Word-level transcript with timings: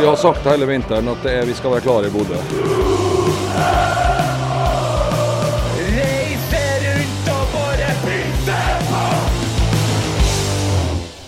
Vi 0.00 0.06
har 0.06 0.16
sagt 0.16 0.46
hele 0.46 0.66
vinteren 0.66 1.08
at 1.12 1.22
det 1.26 1.34
er, 1.40 1.44
vi 1.50 1.54
skal 1.58 1.74
være 1.76 1.84
klare 1.84 2.08
i 2.08 2.14
Bodø. 2.14 2.38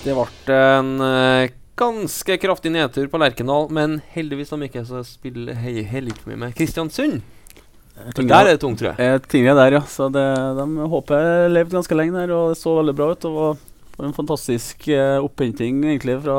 Det 0.03 0.15
ble 0.17 0.57
en 0.59 0.89
eh, 1.07 1.51
ganske 1.79 2.37
kraftig 2.43 2.73
nedtur 2.75 3.07
på 3.13 3.21
Lerkendal, 3.23 3.69
men 3.75 4.01
heldigvis 4.17 4.51
de 4.51 4.67
ikke 4.67 4.83
så 4.89 5.03
spiller 5.07 5.55
hei- 5.63 5.85
heller 5.87 6.17
mye 6.27 6.41
med 6.41 6.57
Kristiansund. 6.59 7.21
Tinget, 8.17 8.33
der 8.33 8.41
er 8.41 8.51
det 8.57 8.61
tungt, 8.65 8.81
tror 8.81 8.97
jeg. 8.99 9.21
Tinget 9.31 9.55
der, 9.61 9.77
ja. 9.77 9.83
Så 9.87 10.09
det, 10.11 10.25
de 10.59 10.89
håper 10.91 11.23
jeg 11.23 11.53
levde 11.55 11.77
ganske 11.77 11.95
lenge 11.99 12.17
der, 12.19 12.33
og 12.35 12.51
det 12.55 12.59
så 12.59 12.73
veldig 12.81 12.95
bra 12.99 13.11
ut. 13.13 13.27
Og 13.29 13.37
var, 13.37 13.61
var 13.99 14.09
en 14.09 14.17
fantastisk 14.17 14.89
eh, 14.91 15.19
opphenting 15.23 15.85
egentlig 15.87 16.19
fra 16.25 16.39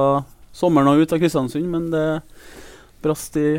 sommeren 0.54 0.94
og 0.94 1.04
ut 1.04 1.16
av 1.16 1.22
Kristiansund, 1.22 1.68
men 1.70 1.90
det 1.94 2.06
brast 3.04 3.36
i 3.42 3.58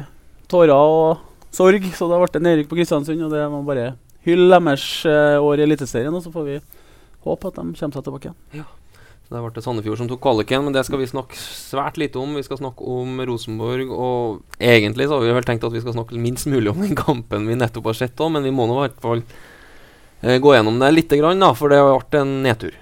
tårer 0.51 0.75
og 0.75 1.25
sorg, 1.55 1.91
så 1.97 2.09
det 2.11 2.23
ble 2.23 2.45
nedrykk 2.47 2.71
på 2.71 2.79
Kristiansund, 2.81 3.27
og 3.27 3.35
det 3.35 3.43
må 3.53 3.65
bare 3.67 3.93
hylle 4.25 4.61
deres 4.61 4.87
eh, 5.09 5.37
år 5.43 5.61
i 5.61 5.67
Eliteserien, 5.67 6.15
og 6.15 6.25
så 6.25 6.33
får 6.33 6.49
vi 6.49 6.63
håpe 7.25 7.51
at 7.51 7.61
de 7.61 7.67
kommer 7.67 7.77
seg 7.99 8.07
tilbake 8.07 8.31
igjen. 8.31 8.41
Ja. 8.63 8.71
Det 9.25 9.41
ble 9.41 9.63
Sandefjord 9.65 9.99
som 9.99 10.09
tok 10.11 10.21
kvaliken, 10.23 10.67
men 10.67 10.75
det 10.77 10.85
skal 10.87 11.01
vi 11.01 11.09
snakke 11.09 11.39
svært 11.39 11.97
lite 11.99 12.21
om. 12.21 12.37
Vi 12.37 12.45
skal 12.45 12.61
snakke 12.61 12.85
om 12.85 13.17
Rosenborg, 13.25 13.89
og 13.91 14.61
egentlig 14.61 15.09
så 15.09 15.17
har 15.17 15.25
vi 15.25 15.33
vel 15.39 15.47
tenkt 15.49 15.65
at 15.65 15.73
vi 15.73 15.81
skal 15.81 15.97
snakke 15.97 16.21
minst 16.21 16.47
mulig 16.51 16.71
om 16.71 16.83
den 16.85 16.95
kampen 16.99 17.49
vi 17.49 17.57
nettopp 17.57 17.89
har 17.91 17.99
sett 18.03 18.21
òg, 18.21 18.35
men 18.37 18.45
vi 18.45 18.53
må 18.55 18.69
nå 18.69 18.77
i 18.77 18.83
hvert 18.85 19.01
fall 19.03 19.25
eh, 19.25 20.37
gå 20.39 20.55
gjennom 20.55 20.77
det 20.79 21.09
grann, 21.17 21.41
da, 21.41 21.55
for 21.57 21.73
det 21.73 21.81
ble 21.81 22.21
en 22.21 22.35
nedtur. 22.45 22.77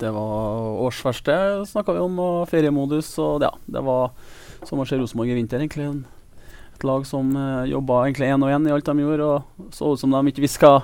Det 0.00 0.10
var 0.14 0.78
årsverste, 0.86 1.34
snakka 1.68 1.92
vi 1.92 2.00
om, 2.00 2.16
og 2.24 2.48
feriemodus. 2.48 3.12
Og 3.20 3.44
ja, 3.44 3.50
det 3.68 3.82
var 3.84 4.14
som 4.64 4.80
å 4.80 4.86
se 4.88 4.96
Rosenborg 4.96 5.34
i 5.34 5.36
vinter, 5.36 5.60
egentlig. 5.60 5.90
En, 5.90 6.00
et 6.72 6.86
lag 6.88 7.04
som 7.08 7.34
uh, 7.36 7.68
jobba 7.68 8.06
egentlig 8.06 8.30
én 8.32 8.46
og 8.46 8.52
én 8.52 8.68
i 8.68 8.72
alt 8.72 8.88
de 8.88 9.04
gjorde, 9.04 9.28
og 9.28 9.76
så 9.76 9.92
ut 9.92 10.00
som 10.00 10.16
de 10.16 10.32
ikke 10.32 10.44
visste 10.46 10.64
hva, 10.64 10.80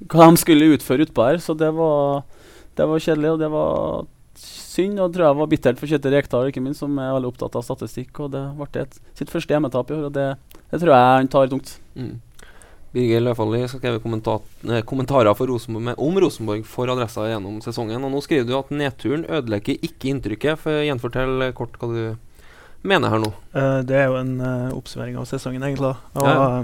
de 0.00 0.40
skulle 0.40 0.72
utføre 0.76 1.04
utpå 1.04 1.28
her. 1.28 1.40
Så 1.44 1.56
det 1.58 1.68
var, 1.76 2.24
det 2.78 2.88
var 2.88 3.04
kjedelig, 3.04 3.34
og 3.34 3.42
det 3.44 3.50
var 3.52 4.08
synd. 4.40 5.00
Og 5.04 5.12
tror 5.12 5.28
jeg 5.28 5.40
var 5.42 5.52
bittert 5.52 5.82
for 5.82 5.92
Kjetil 5.92 6.16
Rekdal, 6.16 6.48
ikke 6.48 6.64
minst, 6.64 6.80
som 6.84 6.96
er 6.96 7.12
veldig 7.16 7.34
opptatt 7.34 7.60
av 7.60 7.66
statistikk. 7.66 8.24
Og 8.24 8.32
det 8.32 8.46
ble 8.56 8.86
sitt 9.18 9.32
første 9.32 9.52
hjemmetap 9.52 9.92
i 9.92 9.98
år, 9.98 10.08
og 10.08 10.16
det, 10.16 10.30
det 10.72 10.80
tror 10.80 10.96
jeg 10.96 11.12
han 11.12 11.32
tar 11.32 11.52
tungt. 11.52 11.76
Mm. 11.96 12.16
Birger 12.94 13.24
Løfaldli 13.26 13.62
skal 13.66 13.82
skrevet 13.82 14.04
kommentarer 14.88 15.34
Rosenborg 15.50 15.98
om 16.00 16.20
Rosenborg 16.22 16.64
for 16.68 16.92
Adressa 16.92 17.26
gjennom 17.28 17.58
sesongen. 17.64 18.04
Og 18.06 18.14
nå 18.14 18.22
skriver 18.24 18.46
du 18.48 18.54
at 18.58 18.72
nedturen 18.72 19.26
ødelegger 19.28 19.82
ikke 19.84 20.12
inntrykket. 20.12 20.62
For 20.62 20.84
Gjenfortell 20.86 21.50
kort 21.58 21.76
hva 21.80 21.90
du 21.92 22.02
mener 22.86 23.12
her 23.12 23.22
nå. 23.22 23.32
Uh, 23.56 23.80
det 23.86 23.98
er 24.00 24.10
jo 24.10 24.20
en 24.20 24.36
uh, 24.40 24.76
oppsummering 24.76 25.18
av 25.20 25.26
sesongen, 25.28 25.64
egentlig. 25.66 25.96
Og, 26.14 26.22
Ja. 26.26 26.62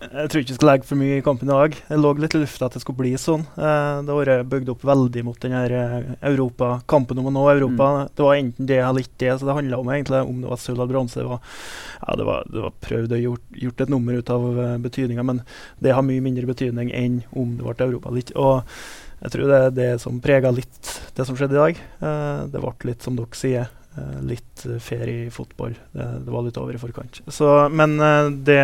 Eh, 0.00 0.16
Jeg 0.22 0.30
tror 0.32 0.42
ikke 0.42 0.52
vi 0.52 0.58
skal 0.58 0.70
legge 0.70 0.88
for 0.88 1.00
mye 1.00 1.18
i 1.18 1.24
kampen 1.24 1.48
i 1.48 1.54
dag. 1.54 1.76
Det 1.88 1.98
lå 2.00 2.10
litt 2.20 2.36
i 2.36 2.40
lufta 2.42 2.68
at 2.68 2.76
det 2.76 2.82
skulle 2.82 3.00
bli 3.00 3.12
sånn. 3.20 3.46
Eh, 3.54 4.02
det 4.06 4.12
har 4.12 4.20
vært 4.20 4.50
bygd 4.52 4.72
opp 4.74 4.84
veldig 4.88 5.24
mot 5.28 5.40
den 5.44 5.56
eh, 5.58 5.96
Europa, 6.32 6.70
kampen 6.90 7.22
om 7.22 7.30
å 7.30 7.34
nå 7.36 7.46
Europa. 7.54 7.88
Det 8.12 8.26
var 8.26 8.40
enten 8.40 8.68
det 8.70 8.82
eller 8.82 9.06
ikke 9.06 9.22
det, 9.24 9.32
så 9.38 9.48
det 9.48 9.58
handla 9.60 9.80
om 9.80 9.94
egentlig 9.94 10.22
om 10.26 10.44
det 10.44 10.52
var 10.52 10.62
sølv 10.62 10.80
eller 10.80 10.92
bronse. 10.92 11.22
Det 11.22 11.30
var, 11.30 11.56
ja, 12.02 12.20
det 12.20 12.28
var, 12.28 12.52
det 12.52 12.66
var 12.66 12.76
prøvd 12.88 13.16
og 13.16 13.24
gjort, 13.24 13.48
gjort 13.66 13.82
et 13.86 13.96
nummer 13.96 14.20
ut 14.20 14.36
av 14.36 14.46
uh, 14.58 14.76
betydninga, 14.84 15.24
men 15.26 15.42
det 15.82 15.96
har 15.96 16.06
mye 16.06 16.24
mindre 16.24 16.48
betydning 16.48 16.92
enn 16.94 17.20
om 17.32 17.56
det 17.56 17.66
ble 17.66 17.90
Europa 17.90 18.12
eller 18.12 18.24
ikke. 18.24 18.38
Og 18.40 19.06
jeg 19.22 19.32
tror 19.32 19.48
det 19.48 19.58
er 19.58 19.74
det 19.74 19.90
som 20.02 20.20
prega 20.22 20.52
litt 20.52 20.90
det 21.16 21.24
som 21.24 21.36
skjedde 21.38 21.56
i 21.56 21.62
dag. 21.62 21.80
Eh, 22.04 22.40
det 22.52 22.60
ble 22.60 22.90
litt, 22.90 23.04
som 23.04 23.16
dere 23.16 23.38
sier, 23.38 23.70
eh, 23.96 24.18
litt 24.32 24.66
uh, 24.68 24.76
feriefotball. 24.82 25.74
Det, 25.92 26.06
det 26.26 26.34
var 26.34 26.46
litt 26.46 26.60
over 26.60 26.76
i 26.76 26.80
forkant. 26.80 27.20
Så, 27.32 27.50
men 27.72 27.98
eh, 28.00 28.30
det 28.46 28.60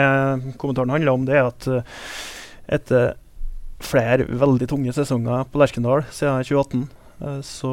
kommentaren 0.61 0.93
handler 0.95 1.17
om, 1.17 1.27
det 1.29 1.39
er 1.39 1.49
at 1.51 1.69
eh, 1.71 1.99
etter 2.79 3.13
flere 3.83 4.27
veldig 4.29 4.69
tunge 4.71 4.95
sesonger 4.95 5.47
på 5.51 5.61
Lerkendal 5.61 6.05
siden 6.15 6.45
2018, 6.47 6.85
eh, 7.23 7.41
så 7.47 7.73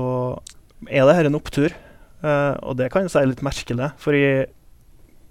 er 0.88 1.06
det 1.06 1.18
her 1.18 1.30
en 1.30 1.40
opptur. 1.40 1.76
Eh, 2.20 2.56
og 2.64 2.80
det 2.80 2.90
kan 2.92 3.06
jeg 3.06 3.14
si 3.14 3.22
er 3.22 3.30
litt 3.32 3.46
merkelig, 3.46 3.92
for 4.02 4.18
i 4.18 4.48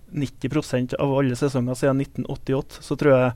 90% 0.09 0.94
av 0.97 1.11
alle 1.19 1.37
sesonger 1.37 1.77
siden 1.77 2.00
1988 2.00 2.84
så 2.84 2.97
tror 2.97 3.12
jeg 3.12 3.33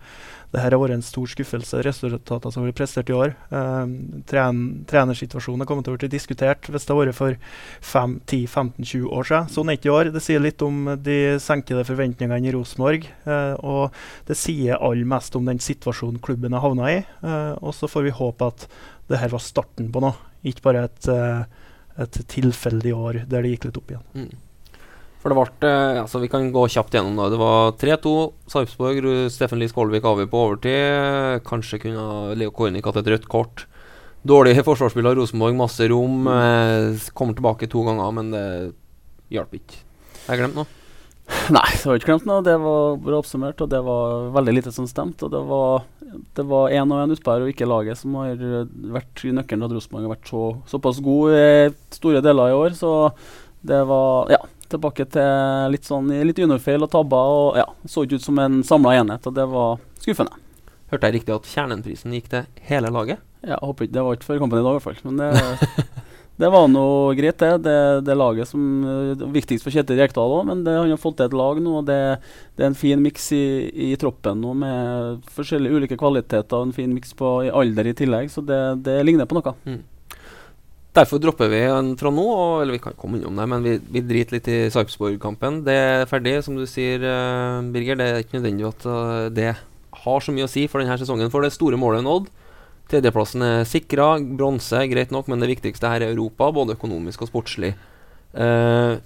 det 0.53 0.61
her 0.61 0.75
har 0.75 0.83
vært 0.83 0.99
en 0.99 1.05
stor 1.05 1.31
skuffelse. 1.33 1.81
Resultatene 1.87 2.53
som 2.53 2.67
blitt 2.67 2.77
prestert 2.77 3.09
i 3.09 3.17
år. 3.17 3.33
Eh, 3.57 3.95
tren 4.29 4.61
trenersituasjonen 4.89 5.65
har 5.65 5.71
kommet 5.71 5.89
til 5.89 5.97
å 5.97 6.01
bli 6.01 6.11
diskutert 6.13 6.69
hvis 6.69 6.85
det 6.85 6.93
har 6.93 7.01
vært 7.01 7.17
for 7.17 7.39
5-10-15-20 7.89 9.07
år 9.09 9.29
siden. 9.31 9.49
Sånn 9.55 9.73
er 9.73 9.79
ikke 9.81 9.89
i 9.89 9.95
år. 9.95 10.13
Det 10.13 10.25
sier 10.25 10.45
litt 10.45 10.65
om 10.67 10.93
de 11.01 11.19
senkede 11.41 11.87
forventningene 11.89 12.51
i 12.51 12.53
Rosenborg. 12.53 13.09
Eh, 13.25 13.55
og 13.65 13.97
det 14.29 14.37
sier 14.37 14.77
aller 14.77 15.09
mest 15.09 15.41
om 15.41 15.49
den 15.49 15.63
situasjonen 15.63 16.21
klubben 16.21 16.53
har 16.53 16.67
havna 16.67 16.93
i. 16.93 17.01
Eh, 17.01 17.53
og 17.57 17.73
så 17.79 17.89
får 17.89 18.11
vi 18.11 18.17
håpe 18.21 18.53
at 18.53 18.69
det 19.09 19.25
her 19.25 19.33
var 19.33 19.45
starten 19.45 19.89
på 19.93 20.05
noe, 20.05 20.17
ikke 20.45 20.69
bare 20.69 20.87
et, 20.89 21.09
eh, 21.09 21.45
et 22.05 22.25
tilfeldig 22.29 22.93
år 22.97 23.25
der 23.25 23.41
det 23.41 23.57
gikk 23.57 23.71
litt 23.71 23.81
opp 23.81 23.93
igjen. 23.93 24.09
Mm. 24.15 24.52
For 25.23 25.31
det 25.31 25.39
ble 25.39 25.71
eh, 25.71 26.01
altså 26.03 26.19
Vi 26.23 26.31
kan 26.31 26.49
gå 26.55 26.65
kjapt 26.75 26.97
gjennom 26.97 27.19
det. 27.21 27.29
Det 27.35 27.41
var 27.41 27.77
3-2. 27.79 28.15
Sarpsborg. 28.51 29.07
Steffen 29.31 29.63
Lie 29.63 29.71
Skålvik 29.71 30.07
avgjør 30.09 30.31
på 30.33 30.43
overtid. 30.49 31.45
Kanskje 31.47 31.79
kunne 31.85 32.35
Leo 32.39 32.55
Kornik 32.55 32.89
hatt 32.91 32.99
et 32.99 33.11
rødt 33.15 33.31
kort. 33.31 33.67
Dårlig 34.27 34.57
forsvarsspill 34.69 35.07
av 35.07 35.17
Rosenborg, 35.19 35.57
masse 35.59 35.87
rom. 35.91 36.27
Eh, 36.27 37.09
kommer 37.15 37.39
tilbake 37.39 37.71
to 37.71 37.87
ganger, 37.87 38.15
men 38.19 38.35
det 38.35 38.47
hjalp 39.35 39.55
ikke. 39.59 39.83
Har 40.27 40.37
jeg 40.37 40.43
glemt 40.43 40.59
noe? 40.59 40.79
Nei, 41.55 41.69
det 41.71 41.87
har 41.87 42.01
ikke 42.01 42.11
glemt 42.11 42.27
noe. 42.27 42.43
Det 42.47 42.59
var 42.61 42.99
bra 43.07 43.23
oppsummert, 43.23 43.63
og 43.63 43.71
det 43.71 43.81
var 43.87 44.33
veldig 44.35 44.57
lite 44.59 44.75
som 44.75 44.91
stemte. 44.91 45.29
Og 45.29 45.35
det 45.35 45.43
var 45.49 45.87
det 46.37 46.45
var 46.45 46.73
én 46.75 46.91
og 46.93 46.99
én 47.01 47.15
utpå 47.15 47.33
her, 47.33 47.45
og 47.45 47.53
ikke 47.53 47.69
laget, 47.69 48.01
som 48.01 48.19
har 48.21 48.35
eh, 48.35 48.67
vært 48.99 49.23
nøkkelen 49.23 49.63
til 49.63 49.71
at 49.71 49.77
Rosenborg 49.79 50.09
har 50.09 50.15
vært 50.17 50.33
så, 50.35 50.43
såpass 50.75 50.99
god 51.05 51.37
i 51.39 51.47
store 51.95 52.25
deler 52.25 52.51
i 52.51 52.59
år. 52.59 52.77
Så 52.77 52.91
det 53.63 53.79
var 53.89 54.35
ja, 54.35 54.43
tilbake 54.73 55.07
til 55.15 55.73
litt 55.75 55.89
sånn 55.89 56.11
litt 56.27 56.41
juniorfeil 56.43 56.85
og 56.85 56.91
tabber. 56.93 57.35
og 57.37 57.59
ja, 57.61 57.67
Så 57.89 58.07
ikke 58.07 58.21
ut 58.21 58.27
som 58.27 58.39
en 58.43 58.63
samla 58.67 58.97
enhet, 59.01 59.27
og 59.29 59.37
det 59.37 59.47
var 59.51 59.83
skuffende. 60.03 60.39
Hørte 60.93 61.09
jeg 61.09 61.21
riktig 61.21 61.33
at 61.33 61.47
Kjernenprisen 61.49 62.13
gikk 62.13 62.33
til 62.33 62.49
hele 62.69 62.91
laget? 62.93 63.21
Ja, 63.43 63.57
jeg 63.57 63.65
håper 63.65 63.87
ikke 63.87 63.95
Det 63.97 64.03
var 64.07 64.17
ikke 64.17 64.29
før 64.29 64.41
kampen 64.43 64.61
i 64.61 64.65
dag, 64.65 64.73
i 64.75 64.79
hvert 64.79 64.85
fall. 64.85 64.99
Men 65.09 65.21
det, 65.23 65.87
det 66.43 66.51
var 66.53 66.67
nå 66.69 66.85
greit, 67.17 67.39
det. 67.41 67.53
Det, 67.65 67.77
det 68.05 68.17
laget 68.19 68.51
som 68.51 68.67
er 68.85 69.25
viktigst 69.35 69.65
for 69.65 69.75
Kjetil 69.75 70.03
Rekdal 70.03 70.35
òg, 70.37 70.45
men 70.51 70.67
det, 70.67 70.75
han 70.77 70.93
har 70.93 71.01
fått 71.01 71.17
til 71.21 71.31
et 71.31 71.39
lag 71.41 71.63
nå. 71.65 71.79
og 71.81 71.89
Det, 71.89 71.99
det 72.59 72.67
er 72.67 72.71
en 72.71 72.79
fin 72.79 73.01
miks 73.01 73.31
i, 73.37 73.45
i 73.73 73.95
troppen 74.01 74.45
nå 74.45 74.53
med 74.65 75.33
forskjellige 75.33 75.81
ulike 75.81 75.99
kvaliteter 76.01 76.61
og 76.61 76.69
en 76.69 76.77
fin 76.77 76.93
miks 76.93 77.17
i 77.17 77.51
alder 77.63 77.89
i 77.89 77.97
tillegg, 78.03 78.29
så 78.33 78.45
det, 78.45 78.61
det 78.85 79.01
ligner 79.09 79.31
på 79.31 79.41
noe. 79.41 79.57
Derfor 80.93 81.17
dropper 81.23 81.49
vi 81.49 81.63
en 81.65 81.95
fra 81.97 82.11
nå, 82.13 82.23
og, 82.29 82.55
eller 82.61 82.77
vi 82.77 82.83
kan 82.85 82.97
komme 83.01 83.17
innom 83.17 83.39
det, 83.41 83.47
men 83.49 83.63
vi, 83.65 83.79
vi 83.95 84.03
driter 84.05 84.37
litt 84.37 84.49
i 84.53 84.57
Sarpsborg-kampen. 84.73 85.63
Det 85.65 85.73
er 85.73 86.09
ferdig, 86.11 86.35
som 86.45 86.59
du 86.59 86.67
sier, 86.69 87.01
uh, 87.01 87.65
Birger. 87.73 87.97
Det 87.97 88.09
er 88.09 88.19
ikke 88.21 88.37
nødvendig 88.37 88.67
at 88.69 88.85
uh, 88.85 89.29
det 89.33 89.55
har 90.03 90.25
så 90.25 90.35
mye 90.37 90.45
å 90.45 90.51
si 90.53 90.67
for 90.69 90.83
denne 90.83 90.99
sesongen, 91.01 91.31
for 91.33 91.45
det 91.45 91.55
store 91.55 91.79
målet 91.81 92.03
er 92.03 92.05
nådd. 92.05 92.27
Tredjeplassen 92.93 93.45
er 93.47 93.65
sikra. 93.71 94.19
Bronse, 94.21 94.83
greit 94.91 95.15
nok, 95.15 95.31
men 95.33 95.41
det 95.41 95.49
viktigste 95.55 95.89
her 95.89 96.05
er 96.05 96.13
Europa, 96.13 96.51
både 96.53 96.77
økonomisk 96.77 97.25
og 97.25 97.31
sportslig. 97.31 97.71
Uh, 98.37 99.01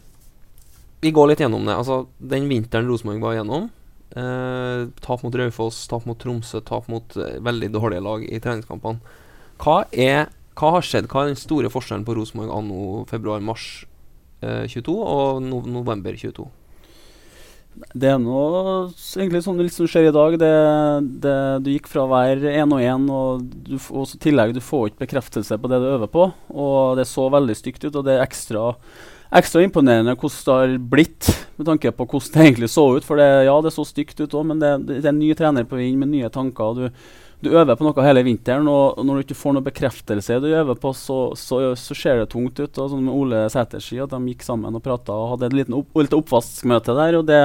vi 1.05 1.13
går 1.15 1.31
litt 1.31 1.45
gjennom 1.45 1.69
det. 1.71 1.77
Altså, 1.77 2.01
den 2.19 2.49
vinteren 2.51 2.89
Rosenborg 2.91 3.23
var 3.23 3.37
gjennom 3.39 3.71
Tap 4.17 5.21
mot 5.27 5.35
Raufoss, 5.37 5.83
tap 5.91 6.07
mot 6.09 6.17
Tromsø, 6.17 6.63
tap 6.65 6.87
mot 6.89 7.17
veldig 7.45 7.69
dårlige 7.75 8.05
lag 8.07 8.23
i 8.25 8.39
treningskampene. 8.41 9.19
Hva 9.61 9.75
er 9.93 10.31
hva 10.57 10.77
har 10.77 10.87
skjedd? 10.87 11.09
Hva 11.13 11.25
er 11.25 11.33
den 11.33 11.41
store 11.41 11.71
forskjellen 11.73 12.07
på 12.07 12.15
Rosenborg 12.17 12.53
anno 12.55 13.03
februar-mars 13.11 13.85
eh, 14.41 14.65
22 14.73 14.95
og 14.97 15.43
no 15.45 15.61
november 15.69 16.17
22? 16.17 16.47
Det 17.93 18.09
er 18.09 18.17
noe 18.17 18.87
egentlig 19.19 19.43
sånn 19.45 19.59
det 19.61 19.67
som 19.75 19.89
skjer 19.91 20.09
i 20.09 20.15
dag. 20.15 20.37
Det, 20.41 20.53
det, 21.25 21.35
du 21.65 21.69
gikk 21.75 21.91
fra 21.93 22.07
å 22.07 22.13
være 22.13 22.55
én 22.57 22.73
og 22.73 22.81
én, 22.81 23.05
og, 23.13 23.43
du, 23.67 23.77
og 23.93 24.15
i 24.17 24.21
tillegg 24.23 24.55
du 24.57 24.63
får 24.65 24.91
ikke 24.91 25.05
bekreftelse 25.05 25.59
på 25.61 25.71
det 25.73 25.83
du 25.83 25.91
øver 25.91 26.09
på. 26.13 26.31
Og 26.57 26.97
det 26.97 27.05
så 27.11 27.29
veldig 27.33 27.59
stygt 27.59 27.85
ut, 27.85 27.93
og 27.93 28.07
det 28.07 28.17
er 28.17 28.25
ekstra, 28.25 28.71
ekstra 29.37 29.61
imponerende 29.67 30.17
hvordan 30.17 30.41
det 30.49 30.57
har 30.57 30.75
blitt, 30.97 31.31
med 31.61 31.69
tanke 31.69 31.93
på 31.93 32.09
hvordan 32.09 32.33
det 32.33 32.49
egentlig 32.49 32.73
så 32.73 32.87
ut. 32.97 33.05
For 33.05 33.21
det, 33.21 33.29
ja, 33.51 33.61
det 33.61 33.77
så 33.77 33.85
stygt 33.85 34.25
ut 34.25 34.41
òg, 34.41 34.49
men 34.55 34.65
det, 34.65 34.73
det 34.89 35.03
er 35.05 35.13
en 35.13 35.21
ny 35.21 35.35
trener 35.37 35.69
på 35.69 35.83
vinn 35.83 36.01
med 36.01 36.15
nye 36.15 36.33
tanker. 36.33 36.73
og 36.73 36.81
du 36.81 37.26
du 37.45 37.51
øver 37.53 37.77
på 37.77 37.85
noe 37.85 38.05
hele 38.07 38.23
vinteren, 38.25 38.69
og 38.71 39.01
når 39.05 39.19
du 39.19 39.25
ikke 39.27 39.39
får 39.39 39.57
noe 39.57 39.67
bekreftelse 39.67 40.39
du 40.41 40.49
øver 40.49 40.79
på, 40.81 40.93
så, 40.97 41.19
så, 41.37 41.61
så 41.77 41.97
ser 41.97 42.23
det 42.23 42.31
tungt 42.33 42.57
ut. 42.59 42.79
Og 42.81 42.93
sånn 42.93 43.05
med 43.05 43.15
Ole 43.15 43.43
Sæther 43.53 43.83
at 44.05 44.15
de 44.15 44.21
gikk 44.33 44.47
sammen 44.47 44.79
og 44.79 44.85
prata 44.85 45.15
og 45.15 45.35
hadde 45.35 45.51
et 45.51 45.59
liten 45.61 45.77
opp, 45.77 45.91
et 46.01 46.17
oppvaskmøte 46.17 46.97
der. 46.97 47.19
og 47.21 47.27
det, 47.29 47.43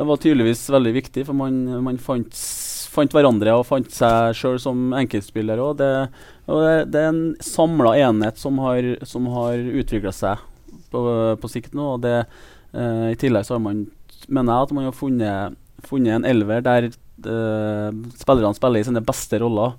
det 0.00 0.06
var 0.08 0.20
tydeligvis 0.20 0.64
veldig 0.72 0.92
viktig, 0.96 1.26
for 1.28 1.36
man, 1.36 1.60
man 1.84 2.00
fant, 2.02 2.42
fant 2.90 3.14
hverandre 3.14 3.54
og 3.58 3.66
fant 3.68 3.90
seg 3.94 4.34
sjøl 4.38 4.58
som 4.62 4.94
enkeltspiller. 4.98 5.62
Og 5.62 5.78
det, 5.78 5.90
og 6.50 6.64
det, 6.64 6.76
det 6.94 7.02
er 7.04 7.12
en 7.12 7.24
samla 7.44 7.94
enhet 8.00 8.40
som 8.40 8.58
har, 8.64 8.88
som 9.06 9.28
har 9.34 9.60
utvikla 9.60 10.14
seg 10.16 10.42
på, 10.90 11.04
på 11.38 11.52
sikt 11.52 11.76
nå. 11.78 11.94
og 11.94 12.02
det, 12.02 12.16
eh, 12.74 13.10
I 13.12 13.20
tillegg 13.20 13.46
så 13.46 13.58
har 13.58 13.62
man, 13.62 13.84
mener 14.26 14.56
jeg 14.56 14.70
at 14.70 14.74
man 14.78 14.88
har 14.88 14.96
funnet, 14.96 15.60
funnet 15.86 16.16
en 16.16 16.28
elver 16.32 16.66
der 16.66 16.90
spillerne 17.24 18.56
spiller 18.56 18.80
i 18.80 18.88
sine 18.88 19.02
beste 19.04 19.40
roller. 19.42 19.76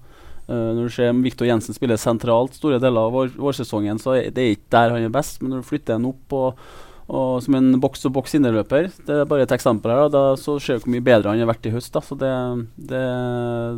Uh, 0.50 0.72
når 0.76 0.84
du 0.84 0.94
ser 0.94 1.12
Viktor 1.24 1.48
Jensen 1.48 1.78
spille 1.78 1.98
sentralt 2.02 2.58
store 2.58 2.80
deler 2.82 3.08
av 3.08 3.14
vår, 3.16 3.34
vårsesongen, 3.40 4.02
så 4.02 4.18
er 4.18 4.32
det 4.36 4.48
ikke 4.56 4.74
der 4.76 4.96
han 4.96 5.08
er 5.08 5.14
best. 5.14 5.42
Men 5.42 5.56
når 5.56 5.64
du 5.64 5.70
flytter 5.70 6.00
han 6.00 6.10
opp 6.10 6.38
og, 6.38 6.66
og 7.12 7.42
som 7.44 7.58
en 7.58 7.74
boks-to-boks 7.84 8.38
innerløper 8.38 8.86
Det 9.04 9.16
er 9.20 9.26
bare 9.28 9.44
et 9.44 9.52
eksempel 9.52 9.92
her. 9.92 10.06
Da, 10.06 10.12
da 10.14 10.38
så 10.40 10.56
ser 10.64 10.78
du 10.80 10.86
hvor 10.86 10.94
mye 10.94 11.04
bedre 11.04 11.34
han 11.34 11.42
har 11.44 11.50
vært 11.50 11.68
i 11.68 11.74
høst. 11.74 11.92
Da. 11.92 12.00
Så 12.06 12.16
det, 12.16 12.30
det, 12.80 13.02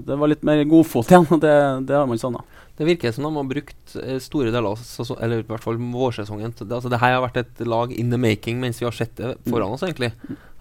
det 0.06 0.18
var 0.22 0.30
litt 0.30 0.46
mer 0.46 0.62
godfot 0.70 1.10
igjen, 1.10 1.26
og 1.34 1.42
det, 1.42 1.54
det 1.90 1.98
har 1.98 2.06
man 2.10 2.22
savna. 2.22 2.44
Det 2.78 2.86
virker 2.86 3.14
som 3.14 3.26
de 3.26 3.32
har 3.38 3.50
brukt 3.50 3.96
eh, 4.02 4.20
store 4.22 4.54
deler 4.54 4.70
av 4.74 4.80
sesong- 4.82 5.20
Eller 5.22 5.42
i 5.42 5.48
hvert 5.50 5.66
fall 5.66 5.78
vårsesongen. 5.78 6.54
Det, 6.60 6.70
altså, 6.70 6.90
det 6.94 7.02
her 7.02 7.16
har 7.18 7.26
vært 7.26 7.42
et 7.42 7.66
lag 7.70 7.94
in 7.94 8.14
the 8.14 8.22
making 8.22 8.62
mens 8.62 8.82
vi 8.82 8.88
har 8.88 8.96
sett 8.98 9.16
det 9.18 9.36
foran 9.50 9.74
oss, 9.76 9.86
egentlig. 9.86 10.12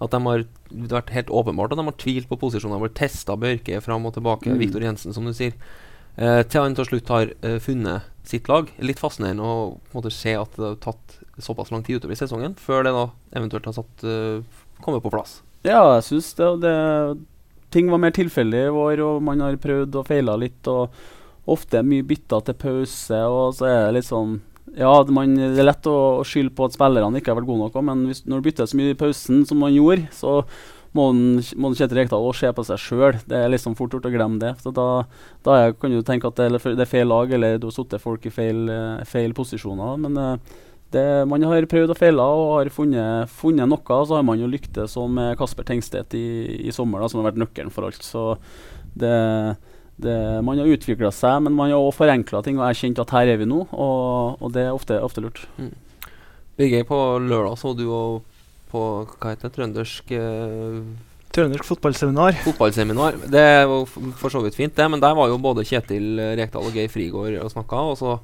At 0.00 0.12
de 0.12 0.20
har 0.26 0.44
Det 0.72 0.88
har 0.88 1.02
vært 1.02 1.16
helt 1.16 1.32
åpenbart 1.32 1.72
at 1.72 1.80
de 1.80 1.88
har 1.88 1.98
tvilt 2.00 2.28
på 2.28 2.40
posisjoner. 2.40 2.80
De 2.80 2.88
har 2.88 2.96
testa 2.96 3.36
Børke 3.36 3.80
fram 3.84 4.08
og 4.08 4.16
tilbake. 4.16 4.48
Mm. 4.48 4.60
Viktor 4.64 4.84
Jensen, 4.84 5.12
som 5.12 5.28
du 5.28 5.32
sier. 5.36 5.52
Eh, 6.16 6.42
til 6.44 6.60
han 6.64 6.76
til 6.76 6.88
slutt 6.88 7.12
har 7.12 7.32
eh, 7.42 7.58
funnet 7.60 8.08
sitt 8.28 8.48
lag. 8.48 8.68
Litt 8.80 9.00
fascinerende 9.00 9.44
å 9.44 9.56
måte, 9.92 10.12
se 10.12 10.36
at 10.36 10.56
det 10.56 10.68
har 10.68 10.80
tatt 10.84 11.18
såpass 11.38 11.70
lang 11.72 11.84
tid 11.86 12.00
utover 12.00 12.16
i 12.16 12.20
sesongen 12.20 12.54
før 12.60 12.84
det 12.86 12.92
da 12.96 13.06
eventuelt 13.38 13.68
har 13.70 13.76
satt, 13.78 14.04
uh, 14.04 14.42
kommet 14.84 15.04
på 15.04 15.12
plass. 15.12 15.40
Ja, 15.64 15.94
jeg 15.96 16.06
syns 16.10 16.32
det, 16.38 16.48
det 16.64 16.76
Ting 17.72 17.88
var 17.88 18.02
mer 18.02 18.12
tilfeldig 18.12 18.66
i 18.66 18.72
vår, 18.74 19.00
og 19.00 19.22
man 19.24 19.40
har 19.40 19.54
prøvd 19.56 19.94
og 19.96 20.04
feila 20.04 20.34
litt. 20.36 20.68
og 20.68 20.92
Ofte 21.48 21.78
er 21.80 21.86
mye 21.88 22.04
bytta 22.04 22.42
til 22.44 22.58
pause, 22.60 23.20
og 23.32 23.54
så 23.56 23.64
er 23.70 23.78
det 23.86 23.94
litt 23.96 24.08
sånn 24.10 24.34
Ja, 24.76 24.92
det, 25.02 25.14
man, 25.16 25.32
det 25.40 25.56
er 25.56 25.70
lett 25.70 25.88
å, 25.88 25.96
å 26.20 26.26
skylde 26.28 26.52
på 26.56 26.68
at 26.68 26.76
spillerne 26.76 27.16
ikke 27.16 27.32
har 27.32 27.40
vært 27.40 27.48
gode 27.48 27.64
nok, 27.64 27.80
men 27.88 28.04
hvis, 28.10 28.22
når 28.28 28.42
du 28.42 28.46
bytter 28.46 28.68
så 28.68 28.78
mye 28.78 28.92
i 28.92 28.98
pausen 29.00 29.42
som 29.48 29.64
man 29.64 29.72
gjorde, 29.72 30.04
så 30.12 30.42
må 30.92 31.08
den, 31.12 31.40
må 31.56 31.70
den 31.70 31.78
Kjetil 31.78 32.02
Rekdal 32.02 32.28
se 32.36 32.50
på 32.52 32.64
seg 32.68 32.80
sjøl. 32.80 33.18
Det 33.28 33.38
er 33.38 33.52
liksom 33.52 33.76
fort 33.78 33.94
gjort 33.96 34.08
å 34.08 34.12
glemme 34.12 34.40
det. 34.42 34.52
Så 34.60 34.72
da, 34.76 34.86
da 35.44 35.56
kan 35.72 35.92
du 35.92 36.02
tenke 36.04 36.28
at 36.28 36.40
det, 36.40 36.60
det 36.76 36.84
er 36.84 36.90
feil 36.90 37.08
lag, 37.08 37.32
eller 37.32 37.56
du 37.56 37.70
har 37.70 37.76
satt 37.76 37.96
folk 38.02 38.28
i 38.28 38.32
feil, 38.34 38.66
eh, 38.68 39.00
feil 39.08 39.32
posisjoner. 39.36 39.96
Men 40.04 40.20
eh, 40.20 40.60
det, 40.92 41.04
man 41.28 41.44
har 41.48 41.66
prøvd 41.70 41.94
og 41.94 41.98
feila 41.98 42.24
og 42.36 42.48
har 42.56 42.70
funnet, 42.74 43.30
funnet 43.32 43.68
noe. 43.70 43.82
og 43.82 44.08
Så 44.08 44.18
har 44.18 44.26
man 44.26 44.40
jo 44.40 44.50
lyktes 44.50 44.96
som 44.96 45.12
med 45.18 45.36
Kasper 45.40 45.66
Tengstedt 45.68 46.16
i, 46.18 46.26
i 46.68 46.74
sommer, 46.74 47.02
da, 47.02 47.10
som 47.10 47.22
har 47.22 47.30
vært 47.30 47.40
nøkkelen 47.42 47.72
for 47.74 47.88
alt. 47.88 48.02
Så 48.04 48.24
det, 48.98 49.12
det, 50.02 50.16
man 50.44 50.60
har 50.60 50.72
utvikla 50.72 51.12
seg, 51.14 51.44
men 51.46 51.56
man 51.56 51.72
har 51.72 51.80
også 51.80 52.02
forenkla 52.02 52.42
ting 52.44 52.60
og 52.60 52.68
erkjent 52.68 53.00
at 53.02 53.14
her 53.16 53.32
er 53.34 53.40
vi 53.40 53.48
nå. 53.48 53.64
Og, 53.72 54.42
og 54.42 54.52
det 54.54 54.66
er 54.66 54.76
ofte, 54.76 55.00
ofte 55.00 55.24
lurt. 55.24 55.46
Birger, 56.58 56.84
på 56.88 57.00
lørdag 57.24 57.56
så 57.60 57.72
du 57.76 57.86
jo 57.88 58.02
på 58.72 58.84
hva 59.04 59.32
heter 59.32 59.48
det, 59.48 59.56
trøndersk 59.56 60.14
eh, 60.16 60.78
Trøndersk 61.32 61.64
fotballseminar. 61.64 62.36
fotballseminar. 62.44 63.16
Det 63.32 63.44
var 63.68 63.86
for 64.20 64.32
så 64.32 64.42
vidt 64.44 64.56
fint, 64.56 64.74
det, 64.76 64.84
men 64.92 65.00
der 65.00 65.14
var 65.16 65.30
jo 65.32 65.40
både 65.40 65.64
Kjetil 65.64 66.20
Rekdal 66.36 66.68
og 66.68 66.76
Geir 66.76 66.92
Frigård 66.92 67.38
og 67.40 67.52
snakka. 67.54 67.84
Og 67.88 67.96
så 67.96 68.18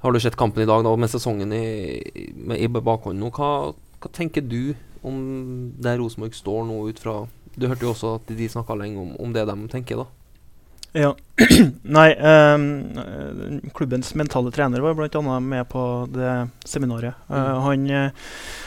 har 0.00 0.12
du 0.12 0.20
sett 0.20 0.36
kampen 0.36 0.64
i 0.64 0.68
dag 0.68 0.84
da, 0.84 0.94
med 0.96 1.10
sesongen 1.12 1.52
i, 1.52 1.64
i, 2.56 2.68
bakhånd 2.68 3.20
nå. 3.20 3.28
Hva, 3.36 3.72
hva 4.00 4.12
tenker 4.16 4.44
du 4.44 4.72
om 5.04 5.18
der 5.80 6.00
Rosenborg 6.00 6.36
står 6.36 6.64
nå 6.68 6.80
ut 6.88 7.00
fra 7.00 7.22
Du 7.56 7.66
hørte 7.66 7.84
jo 7.84 7.92
også 7.92 8.14
at 8.18 8.32
de 8.32 8.48
snakka 8.48 8.76
lenge 8.78 9.00
om, 9.00 9.14
om 9.20 9.32
det 9.34 9.46
de 9.48 9.56
tenker, 9.72 10.00
da. 10.00 10.19
Ja. 10.92 11.12
Nei, 11.82 12.08
eh, 12.12 12.58
klubbens 13.74 14.10
mentale 14.18 14.50
trener 14.50 14.82
var 14.82 14.96
bl.a. 14.98 15.40
med 15.40 15.68
på 15.70 15.84
det 16.10 16.32
seminaret. 16.66 17.14
Eh, 17.30 17.60
han, 17.64 17.84
eh, 17.90 18.10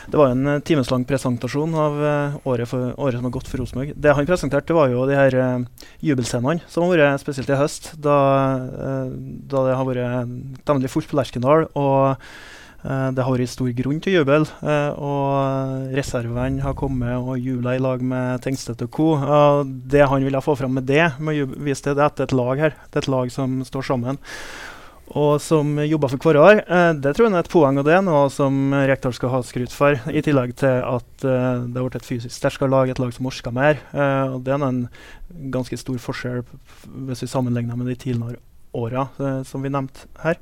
det 0.07 0.19
var 0.19 0.31
en 0.31 0.61
timeslang 0.63 1.03
presentasjon 1.07 1.75
av 1.75 1.99
året, 2.47 2.69
for, 2.69 2.93
året 2.95 3.19
som 3.19 3.27
har 3.27 3.35
gått 3.35 3.51
for 3.51 3.59
Rosenborg. 3.59 3.93
Det 3.95 4.15
han 4.15 4.29
presenterte, 4.29 4.75
var 4.75 4.91
jo 4.91 5.05
de 5.07 5.19
her 5.19 5.35
uh, 5.35 5.85
jubelscenene 6.03 6.63
som 6.71 6.87
har 6.87 6.95
vært 6.95 7.23
spesielt 7.23 7.51
i 7.51 7.59
høst, 7.59 7.93
da, 8.03 8.17
uh, 8.71 9.13
da 9.51 9.67
det 9.67 9.77
har 9.79 9.87
vært 9.87 10.33
temmelig 10.67 10.91
fullt 10.91 11.11
på 11.11 11.19
Lerkendal. 11.19 11.67
og 11.75 12.23
det 12.83 13.24
har 13.24 13.31
vært 13.31 13.51
stor 13.53 13.69
grunn 13.77 14.01
til 14.03 14.18
jubel, 14.18 14.45
eh, 14.59 14.91
og 15.00 15.94
reservene 15.95 16.63
har 16.65 16.75
kommet 16.75 17.15
og 17.15 17.39
jubla 17.39 17.77
i 17.77 17.81
lag 17.83 18.03
med 18.03 18.44
Tengstedt 18.44 18.83
og 18.83 18.91
co. 18.91 19.07
Det 19.63 20.03
han 20.12 20.25
ville 20.25 20.44
få 20.44 20.57
fram 20.59 20.75
med 20.75 20.89
det, 20.89 21.06
med 21.19 21.45
å 21.45 21.47
vise 21.56 21.85
det, 21.88 21.95
det 22.00 22.06
at 22.09 22.19
det 22.19 22.27
er 22.27 22.31
et 22.31 22.38
lag 22.41 22.63
her. 22.65 22.77
Det 22.91 23.00
er 23.00 23.06
et 23.06 23.13
lag 23.15 23.31
som 23.31 23.62
står 23.68 23.88
sammen. 23.94 24.19
Og 25.13 25.41
som 25.44 25.75
jobber 25.83 26.09
for 26.09 26.25
hverandre. 26.25 26.63
Eh, 26.63 26.91
det 27.03 27.12
tror 27.15 27.27
jeg 27.27 27.35
er 27.35 27.44
et 27.44 27.51
poeng, 27.51 27.80
og 27.80 27.88
det 27.88 27.95
er 27.97 28.06
noe 28.06 28.27
som 28.33 28.71
Rekdal 28.74 29.13
skal 29.15 29.33
ha 29.33 29.41
skryt 29.45 29.75
for. 29.75 30.00
I 30.09 30.24
tillegg 30.25 30.56
til 30.59 30.79
at 30.79 31.27
eh, 31.27 31.65
det 31.68 31.77
har 31.77 31.88
blitt 31.88 32.00
et 32.00 32.07
fysisk 32.07 32.36
sterkere 32.36 32.71
lag, 32.71 32.89
et 32.89 33.01
lag 33.01 33.12
som 33.15 33.27
orker 33.29 33.53
mer. 33.56 33.81
Eh, 33.91 34.33
og 34.33 34.41
det 34.47 34.56
er 34.56 34.63
en 34.63 34.88
ganske 35.53 35.77
stor 35.79 36.00
forskjell 36.01 36.44
hvis 37.07 37.24
vi 37.25 37.31
sammenligner 37.31 37.77
med 37.79 37.91
de 37.91 38.00
tidligere 38.00 38.41
åra 38.74 39.07
eh, 39.19 39.44
som 39.47 39.63
vi 39.63 39.71
nevnte 39.74 40.07
her. 40.24 40.39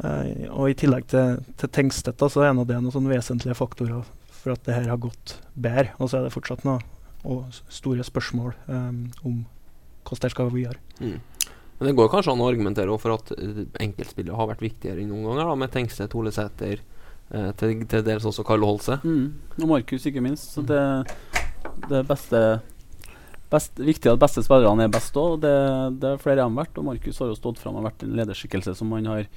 Eh, 0.00 0.48
og 0.48 0.70
i 0.70 0.76
tillegg 0.78 1.06
til, 1.12 1.42
til 1.60 1.72
tenkstøtta, 1.76 2.28
så 2.32 2.46
er 2.46 2.56
nå 2.56 2.64
det 2.68 2.78
noen 2.80 2.94
sånne 2.94 3.12
vesentlige 3.12 3.58
faktorer 3.58 4.06
for 4.42 4.54
at 4.54 4.64
det 4.66 4.76
her 4.78 4.88
har 4.90 5.00
gått 5.02 5.36
bedre. 5.54 5.92
Og 5.98 6.10
så 6.10 6.18
er 6.18 6.26
det 6.26 6.34
fortsatt 6.34 6.64
noe 6.66 6.80
og 7.22 7.54
store 7.70 8.02
spørsmål 8.02 8.54
um, 8.66 9.04
om 9.22 9.34
hvordan 10.02 10.24
det 10.24 10.30
skal 10.32 10.48
vi 10.50 10.64
gjøre. 10.64 10.80
Mm. 10.98 11.20
Men 11.78 11.88
det 11.88 11.92
går 11.98 12.10
kanskje 12.10 12.32
an 12.34 12.42
å 12.42 12.48
argumentere 12.50 12.96
for 12.98 13.14
at 13.14 13.30
uh, 13.36 13.60
enkeltspillere 13.84 14.38
har 14.38 14.50
vært 14.50 14.64
viktigere 14.64 15.02
enn 15.02 15.12
noen 15.12 15.28
ganger, 15.30 15.46
da, 15.46 15.54
med 15.62 15.70
Tengstedt, 15.74 16.16
Ole 16.18 16.32
Sæter, 16.34 16.82
eh, 17.30 17.48
til, 17.58 17.84
til 17.86 18.04
dels 18.06 18.26
også 18.26 18.42
Karl 18.46 18.66
Holse. 18.66 18.98
Mm. 19.06 19.54
Og 19.60 19.70
Markus, 19.70 20.06
ikke 20.10 20.24
minst. 20.24 20.50
Så 20.56 20.66
det, 20.66 20.82
det 21.86 22.02
beste 22.10 22.42
best, 23.52 23.78
Viktig 23.78 24.10
at 24.12 24.20
beste 24.20 24.42
spillerne 24.44 24.86
er 24.86 24.92
best 24.92 25.16
òg. 25.18 25.38
Det, 25.44 25.56
det 26.02 26.14
er 26.14 26.22
flere 26.22 26.46
enn 26.46 26.58
hvert. 26.58 26.78
Og 26.80 26.90
Markus 26.90 27.22
har 27.22 27.30
jo 27.30 27.38
stått 27.38 27.62
fram 27.62 27.78
og 27.78 27.86
vært 27.86 28.02
en 28.06 28.16
lederskikkelse 28.18 28.74
som 28.78 28.90
man 28.92 29.08
har 29.10 29.28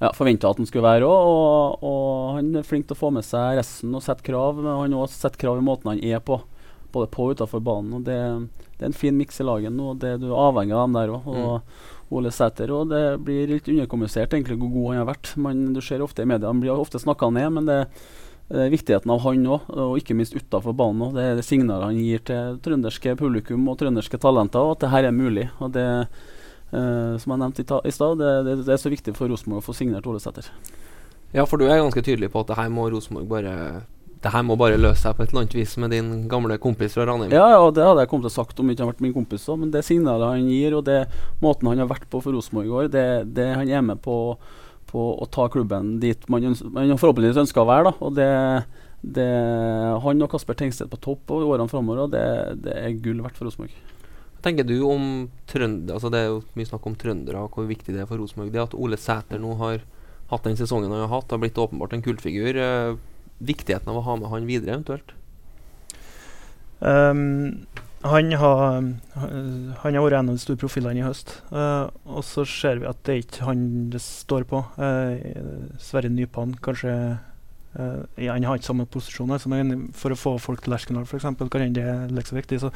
ja, 0.00 0.10
forventa 0.16 0.50
at 0.50 0.60
han 0.60 0.68
skulle 0.68 0.86
være 0.86 1.08
òg. 1.08 1.30
Og, 1.30 1.86
og 1.86 2.36
han 2.38 2.50
er 2.60 2.66
flink 2.66 2.88
til 2.88 2.96
å 2.96 3.02
få 3.04 3.12
med 3.14 3.26
seg 3.26 3.60
resten 3.60 3.94
og 3.94 4.04
sette 4.04 4.26
krav. 4.26 4.60
Men 4.60 4.72
han 4.72 4.96
har 4.96 5.06
også 5.06 5.26
sett 5.26 5.40
krav 5.40 5.60
i 5.60 5.66
måten 5.66 5.94
han 5.94 6.02
er 6.04 6.22
på, 6.24 6.40
både 6.94 7.10
på 7.14 7.28
og 7.28 7.38
utenfor 7.38 7.64
banen. 7.64 7.98
Og 7.98 8.06
det, 8.08 8.20
det 8.78 8.86
er 8.86 8.92
en 8.92 9.00
fin 9.04 9.16
miks 9.16 9.40
i 9.40 9.46
laget 9.46 9.74
nå. 9.74 9.94
Det, 10.00 10.16
du 10.22 10.30
er 10.32 10.40
avhengig 10.48 10.76
av 10.76 10.86
dem 10.88 10.98
der 10.98 11.14
òg. 11.18 11.30
Og 11.34 12.14
Ole 12.14 12.30
Sæter 12.34 12.70
og 12.74 12.92
det 12.92 13.02
blir 13.24 13.48
litt 13.50 13.68
underkommunisert 13.70 14.34
egentlig 14.36 14.58
hvor 14.60 14.70
god 14.74 14.92
han 14.92 15.02
har 15.02 15.08
vært. 15.14 15.32
Man, 15.40 15.64
du 15.74 15.80
ser 15.82 16.04
ofte 16.04 16.22
i 16.22 16.28
media, 16.28 16.50
Han 16.50 16.60
blir 16.62 16.76
ofte 16.76 17.00
snakka 17.00 17.30
ned, 17.32 17.48
men 17.56 17.66
det 17.70 17.78
eh, 17.80 18.68
viktigheten 18.70 19.10
av 19.10 19.24
han 19.24 19.48
òg, 19.56 19.66
og 19.72 19.98
ikke 19.98 20.16
minst 20.18 20.36
utafor 20.36 20.76
banen 20.76 21.08
òg. 21.08 21.16
Det 21.16 21.24
er 21.24 21.40
det 21.40 21.46
signalet 21.48 21.90
han 21.90 21.98
gir 21.98 22.22
til 22.28 22.60
trønderske 22.64 23.16
publikum 23.18 23.66
og 23.72 23.80
trønderske 23.80 24.20
talenter, 24.20 24.62
og 24.62 24.76
at 24.76 24.84
det 24.84 24.92
her 24.94 25.08
er 25.08 25.16
mulig. 25.16 25.48
Og 25.64 25.72
det, 25.74 25.88
eh, 26.74 27.14
som 27.22 27.34
jeg 27.34 27.42
nevnte 27.42 27.64
i, 27.64 27.94
stad, 27.94 28.18
det, 28.20 28.32
det, 28.46 28.56
det 28.66 28.74
er 28.74 28.80
så 28.82 28.92
viktig 28.92 29.14
for 29.16 29.30
Rosenborg 29.30 29.62
å 29.62 29.66
få 29.68 29.74
signert 29.76 30.06
Ole 30.10 30.22
Sæter. 30.22 30.48
Ja, 31.34 31.46
for 31.50 31.58
du 31.58 31.66
er 31.66 31.80
ganske 31.82 32.02
tydelig 32.04 32.30
på 32.30 32.44
at 32.44 32.50
det 32.52 32.58
her 32.58 32.70
må 32.70 32.86
Rosenborg 32.92 33.26
bare 33.30 33.54
Det 34.22 34.30
her 34.32 34.44
må 34.46 34.54
bare 34.56 34.78
løse 34.80 35.02
seg 35.02 35.16
på 35.16 35.24
et 35.24 35.32
eller 35.32 35.42
annet 35.42 35.56
vis 35.58 35.72
med 35.82 35.90
din 35.92 36.12
gamle 36.30 36.56
kompis 36.62 36.94
fra 36.96 37.04
Ranheim. 37.08 37.34
Ja, 37.34 37.48
ja, 37.52 37.64
det 37.74 37.84
hadde 37.84 38.04
jeg 38.04 38.08
kommet 38.12 38.24
til 38.28 38.32
å 38.32 38.36
sagt 38.38 38.60
om 38.62 38.70
ikke 38.70 38.80
han 38.80 38.88
hadde 38.88 38.94
vært 38.94 39.04
min 39.04 39.16
kompis 39.16 39.48
òg, 39.52 39.58
men 39.60 39.72
det 39.74 39.82
signalet 39.84 40.30
han 40.30 40.46
gir, 40.48 40.78
og 40.78 40.86
det 40.86 41.02
måten 41.42 41.68
han 41.68 41.82
har 41.82 41.90
vært 41.90 42.06
på 42.08 42.22
for 42.24 42.32
Rosenborg 42.32 42.70
i 42.70 42.72
år, 42.78 42.88
det, 42.94 43.04
det 43.36 43.50
han 43.52 43.68
er 43.68 43.84
med 43.84 44.00
på, 44.06 44.16
på 44.88 45.04
å 45.20 45.28
ta 45.28 45.50
klubben 45.52 45.98
dit 46.00 46.24
man, 46.32 46.54
man 46.72 46.96
forhåpentligvis 46.96 47.42
ønsker 47.44 47.66
å 47.66 47.68
være. 47.68 47.90
da, 47.90 47.94
og 48.00 48.16
det 48.16 48.30
det, 49.04 49.28
han 50.00 50.24
og 50.24 50.30
Kasper 50.32 50.56
Tengstedt 50.56 50.88
på 50.88 51.00
topp 51.04 51.34
og 51.34 51.42
i 51.42 51.48
årene 51.52 51.68
framover, 51.68 52.06
og 52.06 52.14
det, 52.14 52.24
det 52.64 52.76
er 52.80 52.96
gull 53.04 53.20
verdt 53.24 53.36
for 53.36 53.50
Rosenborg. 53.50 53.74
Tenker 54.44 54.66
du 54.68 54.76
om 54.84 55.04
trønder, 55.48 55.96
altså 55.96 56.10
Det 56.12 56.20
er 56.20 56.26
jo 56.28 56.42
mye 56.58 56.68
snakk 56.68 56.86
om 56.90 56.96
trøndere 57.00 57.46
og 57.46 57.56
hvor 57.56 57.68
viktig 57.68 57.94
det 57.94 58.02
er 58.02 58.08
for 58.10 58.20
Rosenborg. 58.20 58.52
Det 58.52 58.60
at 58.60 58.76
Ole 58.76 58.98
Sæter 59.00 59.40
nå 59.40 59.54
har 59.62 59.80
hatt 60.28 60.46
den 60.46 60.58
sesongen 60.58 60.92
han 60.92 61.06
har 61.06 61.12
hatt, 61.12 61.32
har 61.32 61.40
blitt 61.40 61.60
åpenbart 61.60 61.96
en 61.96 62.04
kultfigur. 62.04 62.56
Eh, 62.60 62.96
viktigheten 63.44 63.90
av 63.90 64.00
å 64.00 64.04
ha 64.06 64.16
med 64.20 64.30
han 64.32 64.48
videre, 64.48 64.76
eventuelt. 64.76 65.14
Um, 66.84 67.64
han 68.04 68.32
har, 68.36 68.80
han 69.16 69.96
har 69.96 70.02
vært 70.04 70.16
en 70.18 70.28
av 70.28 70.36
de 70.36 70.42
store 70.42 70.60
profilene 70.60 71.00
i 71.00 71.06
høst. 71.06 71.38
Uh, 71.48 71.88
og 72.04 72.24
så 72.28 72.44
ser 72.48 72.82
vi 72.82 72.88
at 72.90 73.00
det 73.06 73.14
er 73.14 73.22
ikke 73.24 73.46
han 73.48 73.62
det 73.94 74.02
står 74.04 74.44
på. 74.50 74.60
Uh, 74.76 75.78
Sverre 75.80 76.12
Nypan 76.12 76.56
kanskje 76.64 76.92
uh, 77.78 78.02
Han 78.20 78.44
har 78.44 78.60
ikke 78.60 78.68
samme 78.68 78.88
posisjon, 78.88 79.32
altså, 79.32 79.48
men 79.52 79.88
for 79.96 80.12
å 80.12 80.20
få 80.20 80.36
folk 80.42 80.64
til 80.64 80.76
Lerkendal 80.76 81.08
f.eks. 81.08 81.24
kan 81.24 81.72
det 81.74 81.86
er 81.88 82.12
like 82.12 82.28
så 82.28 82.36
viktig. 82.36 82.60
Så, 82.60 82.74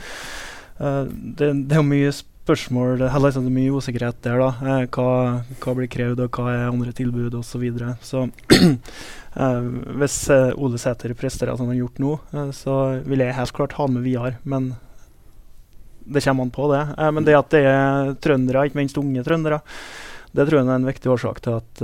det, 0.78 1.48
det, 1.68 1.74
er 1.74 1.82
mye 1.82 2.10
spørsmål 2.14 3.00
Det 3.00 3.08
er 3.10 3.46
mye 3.50 3.74
usikkerhet 3.74 4.20
der. 4.22 4.38
da. 4.38 4.78
Hva, 4.94 5.08
hva, 5.58 5.74
blir 5.74 5.90
krevd, 5.90 6.22
og 6.24 6.38
hva 6.38 6.52
er 6.54 6.68
andre 6.70 6.94
tilbud 6.96 7.34
osv. 7.34 7.50
Så, 7.50 7.62
videre. 7.62 7.96
så 8.00 8.26
hvis 10.00 10.18
Ole 10.56 10.78
Sæter 10.80 11.14
presterer 11.18 11.56
som 11.56 11.66
han 11.66 11.74
har 11.74 11.82
gjort 11.82 12.02
nå, 12.02 12.12
så 12.56 12.76
vil 13.04 13.24
jeg 13.24 13.36
helt 13.36 13.56
klart 13.56 13.76
ha 13.78 13.88
med 13.90 14.06
Vidar. 14.06 14.38
Men 14.44 14.74
det 16.08 16.24
kommer 16.24 16.46
an 16.46 16.54
på, 16.54 16.70
det. 16.72 16.84
Eh, 16.96 17.10
men 17.12 17.26
det 17.26 17.36
at 17.36 17.50
det 17.52 17.64
er 17.68 18.14
trøndere, 18.22 18.68
ikke 18.68 18.80
minst 18.80 19.00
unge 19.00 19.24
trøndere, 19.26 19.60
det 20.32 20.44
tror 20.44 20.60
jeg 20.60 20.68
er 20.68 20.76
en 20.76 20.88
viktig 20.88 21.10
årsak 21.10 21.40
til 21.42 21.56
at 21.56 21.80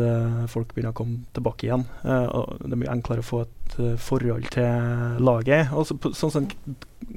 folk 0.53 0.75
begynner 0.75 0.93
å 0.93 0.97
komme 0.99 1.23
tilbake 1.35 1.65
igjen. 1.65 1.87
Og 2.05 2.61
det 2.61 2.77
blir 2.77 2.91
enklere 2.93 3.25
å 3.25 3.27
få 3.27 3.41
et 3.47 3.64
uh, 3.79 3.95
forhold 4.01 4.51
til 4.55 5.21
laget. 5.25 5.73
Og 5.75 5.89
så, 5.89 5.99
sånn 6.17 6.35
som 6.35 6.51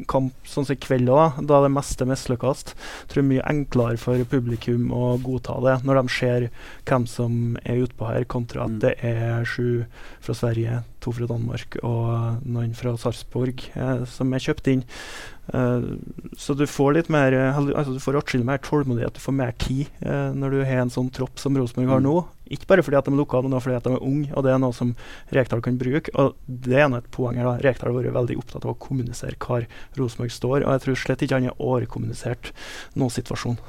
kamp 0.09 0.33
sånn 0.47 0.65
som 0.67 0.75
i 0.75 0.79
kveld 0.83 1.09
òg, 1.11 1.37
da 1.47 1.61
det 1.63 1.71
meste 1.71 2.05
mislykkes, 2.07 2.65
tror 3.07 3.21
jeg 3.21 3.29
mye 3.29 3.45
enklere 3.47 3.99
for 4.01 4.19
publikum 4.29 4.89
å 4.95 5.15
godta 5.23 5.55
det 5.63 5.77
når 5.87 6.01
de 6.01 6.13
ser 6.17 6.49
hvem 6.89 7.07
som 7.09 7.55
er 7.63 7.85
utpå 7.85 8.09
her, 8.09 8.27
kontra 8.27 8.65
at 8.65 8.75
mm. 8.75 8.81
det 8.83 8.93
er 9.07 9.47
sju 9.47 9.87
fra 10.23 10.35
Sverige, 10.35 10.81
to 11.03 11.15
fra 11.15 11.29
Danmark 11.29 11.79
og 11.87 12.43
noen 12.43 12.75
fra 12.75 12.97
Sarpsborg 12.99 13.69
som 14.11 14.35
er 14.35 14.43
kjøpt 14.43 14.71
inn. 14.73 14.85
Eh, 15.53 15.81
så 16.37 16.53
du 16.53 16.65
får 16.67 16.97
litt 16.97 17.09
mer 17.13 17.31
uh, 17.31 17.55
altså 17.55 17.93
du 17.95 18.01
får 18.03 18.17
atskillig 18.19 18.47
mer 18.47 18.59
tålmodighet, 18.59 19.15
du 19.15 19.23
får 19.23 19.35
mer 19.37 19.53
tid 19.61 19.85
eh, 20.03 20.33
når 20.35 20.57
du 20.57 20.63
har 20.67 20.81
en 20.81 20.91
sånn 20.91 21.11
tropp 21.15 21.39
som 21.39 21.55
Rosenborg 21.55 21.93
har 21.93 22.03
mm. 22.03 22.07
nå. 22.07 22.17
Ikke 22.53 22.69
bare 22.71 22.83
fordi 22.85 22.99
at 22.99 23.07
de 23.07 23.13
er 23.13 23.19
lokale, 23.19 23.51
men 23.51 23.63
fordi 23.63 23.77
at 23.77 23.87
de 23.87 23.93
er 23.95 24.07
unge, 24.07 24.31
og 24.33 24.45
det 24.45 24.53
er 24.53 24.59
noe 24.63 24.75
som 24.75 24.93
Rekdal 25.35 25.63
kan 25.65 25.79
bruke. 25.79 26.13
Og 26.15 26.35
det 26.47 26.79
er 26.79 26.97
et 26.97 27.11
poeng 27.13 27.39
her. 27.39 27.47
da. 27.47 27.55
Rekdal 27.63 27.91
har 27.91 27.99
vært 27.99 28.17
veldig 28.17 28.39
opptatt 28.41 28.65
av 28.65 28.73
å 28.73 28.81
kommunisere 28.87 29.39
hvor 29.41 29.67
Rosenborg 29.99 30.33
står, 30.33 30.59
og 30.63 30.75
jeg 30.75 30.85
tror 30.85 30.99
slett 31.03 31.25
ikke 31.25 31.39
han 31.39 31.49
har 31.49 31.63
overkommunisert 31.63 32.51
noen 32.95 33.13
situasjon. 33.13 33.59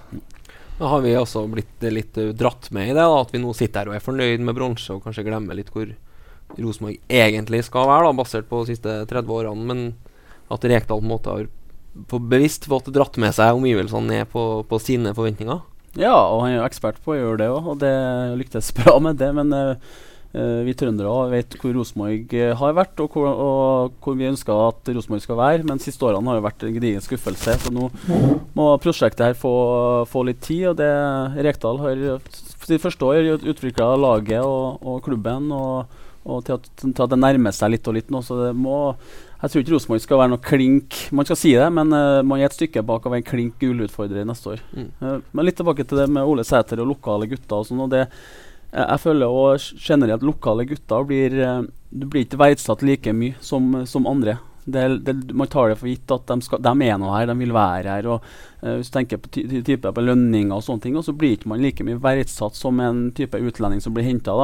Da 0.78 0.92
har 0.92 1.02
vi 1.02 1.16
også 1.18 1.42
blitt 1.50 1.88
litt 1.90 2.18
dratt 2.38 2.68
med 2.70 2.92
i 2.92 2.94
det, 2.94 3.02
da, 3.02 3.22
at 3.22 3.32
vi 3.34 3.40
nå 3.42 3.54
sitter 3.56 3.82
her 3.82 3.90
og 3.90 3.98
er 3.98 4.04
fornøyd 4.04 4.44
med 4.46 4.54
bronse, 4.54 4.94
og 4.94 5.02
kanskje 5.02 5.26
glemmer 5.26 5.58
litt 5.58 5.72
hvor 5.74 5.90
Rosenborg 6.56 7.00
egentlig 7.10 7.64
skal 7.66 7.88
være, 7.90 8.06
da, 8.06 8.18
basert 8.20 8.48
på 8.48 8.62
de 8.62 8.74
siste 8.76 9.00
30 9.10 9.34
årene. 9.34 9.66
Men 9.68 9.82
at 10.54 10.64
Rekdal 10.64 11.02
på 11.02 11.04
en 11.04 11.10
måte 11.10 11.34
har 11.34 11.48
på 12.08 12.20
bevisst 12.30 12.68
fått 12.70 12.92
dratt 12.94 13.18
med 13.18 13.34
seg 13.34 13.56
omgivelsene 13.56 14.12
ned 14.12 14.30
på, 14.32 14.44
på, 14.68 14.80
sine 14.82 15.14
forventninger. 15.16 15.64
Ja, 15.98 16.14
og 16.14 16.44
han 16.44 16.52
er 16.52 16.60
jo 16.60 16.66
ekspert 16.68 17.00
på 17.02 17.14
å 17.14 17.18
gjøre 17.18 17.40
det 17.40 17.48
òg, 17.50 17.72
og 17.72 17.80
det 17.82 17.94
lyktes 18.38 18.70
bra 18.78 18.98
med 19.02 19.18
det. 19.18 19.32
Men 19.34 19.50
uh, 19.54 19.74
vi 20.66 20.74
trøndere 20.78 21.28
vet 21.32 21.56
hvor 21.58 21.74
Rosenborg 21.74 22.34
uh, 22.38 22.52
har 22.60 22.76
vært, 22.78 23.02
og 23.02 23.16
hvor, 23.16 23.26
og 23.28 23.98
hvor 24.04 24.18
vi 24.18 24.28
ønsker 24.30 24.62
at 24.68 24.92
Rosenborg 24.94 25.24
skal 25.24 25.40
være. 25.40 25.66
Men 25.66 25.82
siste 25.82 26.06
årene 26.06 26.30
har 26.30 26.38
jo 26.38 26.46
vært 26.46 26.66
en 26.68 26.76
gedigen 26.76 27.04
skuffelse, 27.04 27.56
så 27.64 27.74
nå 27.74 27.90
må 28.54 28.68
prosjektet 28.84 29.26
her 29.26 29.38
få, 29.38 29.54
få 30.10 30.26
litt 30.30 30.44
tid. 30.46 30.68
Og 30.72 30.78
det 30.78 30.92
Rekdal 31.48 31.82
har 31.82 32.04
sitt 32.30 32.84
første 32.84 33.10
år 33.10 33.32
utvikla 33.42 33.96
laget 33.98 34.44
og, 34.44 34.78
og 34.86 35.02
klubben. 35.08 35.50
og 35.54 36.04
og 36.28 36.44
til 36.44 36.58
at, 36.58 36.66
til 36.82 36.92
at, 36.92 37.10
det 37.10 37.18
nærmer 37.20 37.54
seg 37.56 37.72
litt 37.72 37.88
og 37.88 37.96
litt 37.96 38.10
nå. 38.12 38.20
Så 38.24 38.36
det 38.42 38.50
må 38.56 38.78
jeg 39.38 39.52
tror 39.52 39.62
ikke 39.62 39.74
Rosenborg 39.76 40.02
skal 40.02 40.18
være 40.18 40.30
noe 40.32 40.42
klink 40.42 40.96
Man 41.14 41.26
skal 41.28 41.38
si 41.38 41.52
det, 41.54 41.68
men 41.70 41.94
uh, 41.94 42.24
man 42.26 42.40
er 42.40 42.48
et 42.48 42.56
stykke 42.56 42.82
bak 42.86 43.06
av 43.06 43.14
en 43.14 43.26
klink 43.26 43.60
gullutfordrer 43.62 44.26
neste 44.26 44.56
år. 44.56 44.64
Mm. 44.74 44.88
Uh, 44.98 45.14
men 45.30 45.46
litt 45.46 45.58
tilbake 45.60 45.86
til 45.86 46.00
det 46.02 46.08
med 46.10 46.26
Ole 46.26 46.42
Sæter 46.46 46.82
og 46.82 46.90
lokale 46.90 47.28
gutter. 47.30 47.60
og 47.60 47.68
sånn, 47.68 47.84
og 47.84 47.92
det 47.92 48.08
uh, 48.08 48.82
Jeg 48.82 49.02
føler 49.04 49.30
også 49.30 49.78
generelt 49.84 50.18
at 50.18 50.26
lokale 50.26 50.66
gutter 50.66 51.06
blir 51.06 51.38
Du 51.88 52.08
blir 52.10 52.26
ikke 52.26 52.40
verdsatt 52.40 52.82
like 52.82 53.14
mye 53.14 53.38
som, 53.40 53.84
som 53.86 54.10
andre. 54.10 54.40
Det, 54.68 54.82
det, 55.06 55.14
man 55.32 55.48
tar 55.48 55.70
det 55.70 55.78
for 55.80 55.88
gitt 55.88 56.10
at 56.12 56.26
de, 56.28 56.42
skal, 56.44 56.60
de, 56.60 56.74
er 56.84 56.98
noe 57.00 57.14
her, 57.14 57.30
de 57.30 57.38
vil 57.38 57.54
være 57.54 57.94
her. 57.94 58.08
og 58.10 58.26
Hvis 58.60 58.90
du 58.90 58.96
tenker 58.98 59.22
på 59.22 59.30
ty 59.32 59.46
type 59.64 59.94
på 59.94 60.04
lønninger 60.04 60.52
og 60.52 60.66
sånne 60.66 60.84
ting, 60.84 60.98
og 60.98 61.06
så 61.06 61.14
blir 61.16 61.38
ikke 61.38 61.54
man 61.54 61.62
like 61.62 61.86
mye 61.86 62.02
verdsatt 62.02 62.58
som 62.58 62.82
en 62.84 63.06
type 63.16 63.38
utlending 63.38 63.80
som 63.80 63.94
blir 63.96 64.04
henta. 64.04 64.34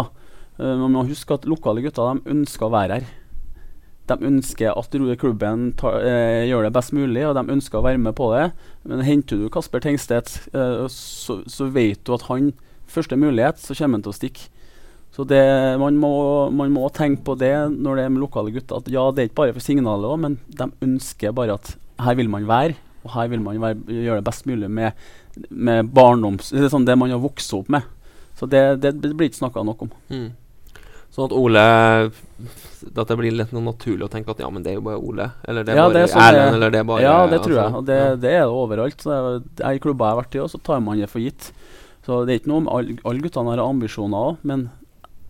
Man 0.56 0.94
må 0.94 1.04
huske 1.10 1.36
at 1.36 1.44
lokale 1.50 1.84
gutter 1.84 2.14
de 2.14 2.38
ønsker 2.38 2.70
å 2.70 2.72
være 2.72 3.02
her 3.02 3.12
de 4.10 4.16
ønsker 4.28 4.74
at 4.76 4.96
klubben 5.20 5.72
tar, 5.80 6.02
eh, 6.04 6.44
gjør 6.50 6.66
det 6.66 6.74
best 6.76 6.92
mulig, 6.92 7.24
og 7.26 7.34
de 7.38 7.52
ønsker 7.54 7.78
å 7.78 7.84
være 7.86 7.98
med 7.98 8.14
på 8.14 8.28
det. 8.34 8.52
Men 8.84 9.00
henter 9.00 9.40
du 9.40 9.48
Kasper 9.48 9.80
Tengstedt, 9.80 10.48
eh, 10.52 10.84
så, 10.92 11.40
så, 11.48 11.70
vet 11.72 12.04
du 12.04 12.12
at 12.14 12.26
han 12.28 12.52
første 12.86 13.16
mulighet, 13.16 13.58
så 13.58 13.74
kommer 13.74 13.98
han 13.98 14.04
til 14.04 14.12
å 14.12 14.18
stikke. 14.18 14.50
Så 15.14 15.24
det, 15.30 15.40
man, 15.78 15.96
må, 15.96 16.50
man, 16.50 16.72
må, 16.74 16.88
tenke 16.90 17.22
på 17.24 17.36
det 17.38 17.54
når 17.70 17.96
det 17.96 18.04
er 18.04 18.12
med 18.12 18.24
lokale 18.24 18.50
gutter. 18.50 18.82
At 18.82 18.90
ja, 18.90 19.06
det 19.14 19.22
er 19.22 19.28
ikke 19.30 19.40
bare 19.40 19.54
for 19.54 19.62
signalet 19.62 20.10
òg, 20.10 20.20
men 20.20 20.38
de 20.48 20.68
ønsker 20.82 21.32
bare 21.32 21.54
at 21.54 21.76
her 22.02 22.16
vil 22.18 22.28
man 22.28 22.48
være, 22.50 22.74
og 23.04 23.12
her 23.14 23.28
vil 23.30 23.44
man 23.44 23.60
være, 23.62 23.78
gjøre 23.88 24.20
det 24.20 24.26
best 24.26 24.48
mulig 24.50 24.68
med, 24.68 25.04
med 25.48 25.92
barndoms... 25.94 26.50
Det, 26.50 26.66
sånn 26.72 26.88
det 26.88 26.98
man 26.98 27.14
har 27.14 27.22
vokst 27.22 27.54
opp 27.56 27.70
med. 27.72 27.86
Så 28.34 28.48
det, 28.50 28.82
det, 28.82 28.96
blir 29.14 29.30
ikke 29.30 29.44
snakka 29.44 29.62
nok 29.64 29.86
om. 29.86 29.92
Mm. 30.10 30.32
Sånn 31.14 31.28
at 31.28 31.34
Ole 31.38 31.64
At 32.90 33.10
det 33.10 33.16
blir 33.20 33.34
litt 33.34 33.52
naturlig 33.54 34.08
å 34.08 34.10
tenke 34.12 34.34
at 34.34 34.40
ja, 34.42 34.50
men 34.52 34.64
det 34.64 34.72
er 34.72 34.78
jo 34.80 34.84
bare 34.88 35.00
Ole. 35.00 35.28
Eller 35.46 35.66
det 35.66 35.74
er 35.74 35.78
ja, 35.78 35.86
bare 35.88 36.08
sånn 36.10 36.24
Erlend, 36.26 36.58
eller 36.58 36.74
det 36.74 36.80
er 36.82 36.88
bare 36.88 37.04
Ja, 37.04 37.16
det 37.30 37.40
tror 37.44 37.54
altså, 37.54 37.62
jeg. 37.62 37.78
Og 37.78 37.88
det, 37.88 37.98
ja. 38.00 38.14
det, 38.24 38.32
er 38.32 38.44
det 38.44 38.62
overalt. 38.62 39.04
Så 39.04 39.18
I 39.62 39.82
klubber 39.82 40.08
jeg 40.08 40.16
har 40.16 40.22
vært 40.22 40.38
i, 40.38 40.46
så 40.50 40.60
tar 40.66 40.82
man 40.84 41.00
det 41.00 41.10
for 41.12 41.22
gitt. 41.22 41.50
Så 42.04 42.24
det 42.26 42.34
er 42.34 42.42
ikke 42.42 42.52
noe 42.52 42.64
om 42.64 42.72
Alle 42.72 42.98
all 43.08 43.22
guttene 43.24 43.54
har 43.54 43.62
ambisjoner 43.64 44.32
òg, 44.32 44.42
men 44.44 44.66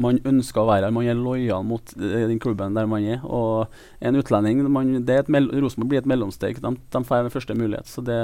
man 0.02 0.18
ønsker 0.26 0.64
å 0.64 0.66
være 0.66 0.88
her. 0.88 0.94
Man 0.94 1.06
er 1.06 1.18
lojal 1.18 1.66
mot 1.68 1.92
den 1.94 2.40
klubben 2.42 2.74
der 2.74 2.88
man 2.90 3.04
er. 3.06 3.20
Og 3.22 3.70
en 4.02 4.18
utlending 4.18 4.64
man, 4.66 4.96
Rosenborg 5.06 5.92
blir 5.92 6.02
et 6.02 6.10
mellomsteg. 6.10 6.58
De, 6.64 6.72
de 6.74 7.02
får 7.06 7.30
første 7.30 7.54
mulighet. 7.58 7.86
Så 7.86 8.02
det 8.02 8.18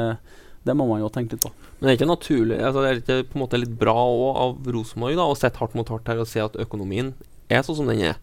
det 0.67 0.75
må 0.76 0.85
man 0.90 1.00
jo 1.00 1.09
tenke 1.12 1.37
litt 1.37 1.45
på. 1.45 1.52
Men 1.79 1.87
det 1.87 1.93
er 1.93 1.97
ikke 1.97 2.11
naturlig 2.11 2.59
altså 2.61 2.83
Det 2.83 2.90
er 2.90 2.99
ikke 3.00 3.31
på 3.31 3.38
en 3.38 3.43
måte 3.47 3.61
litt 3.62 3.73
bra 3.81 3.95
også 3.97 4.33
av 4.43 4.75
Rosenborg 4.76 5.23
å 5.25 5.38
sette 5.38 5.62
hardt 5.62 5.76
mot 5.79 5.88
hardt 5.88 6.11
her 6.11 6.21
og 6.21 6.29
se 6.29 6.43
at 6.45 6.59
økonomien 6.61 7.14
er 7.50 7.64
sånn 7.67 7.81
som 7.81 7.88
den 7.88 8.02
er. 8.11 8.21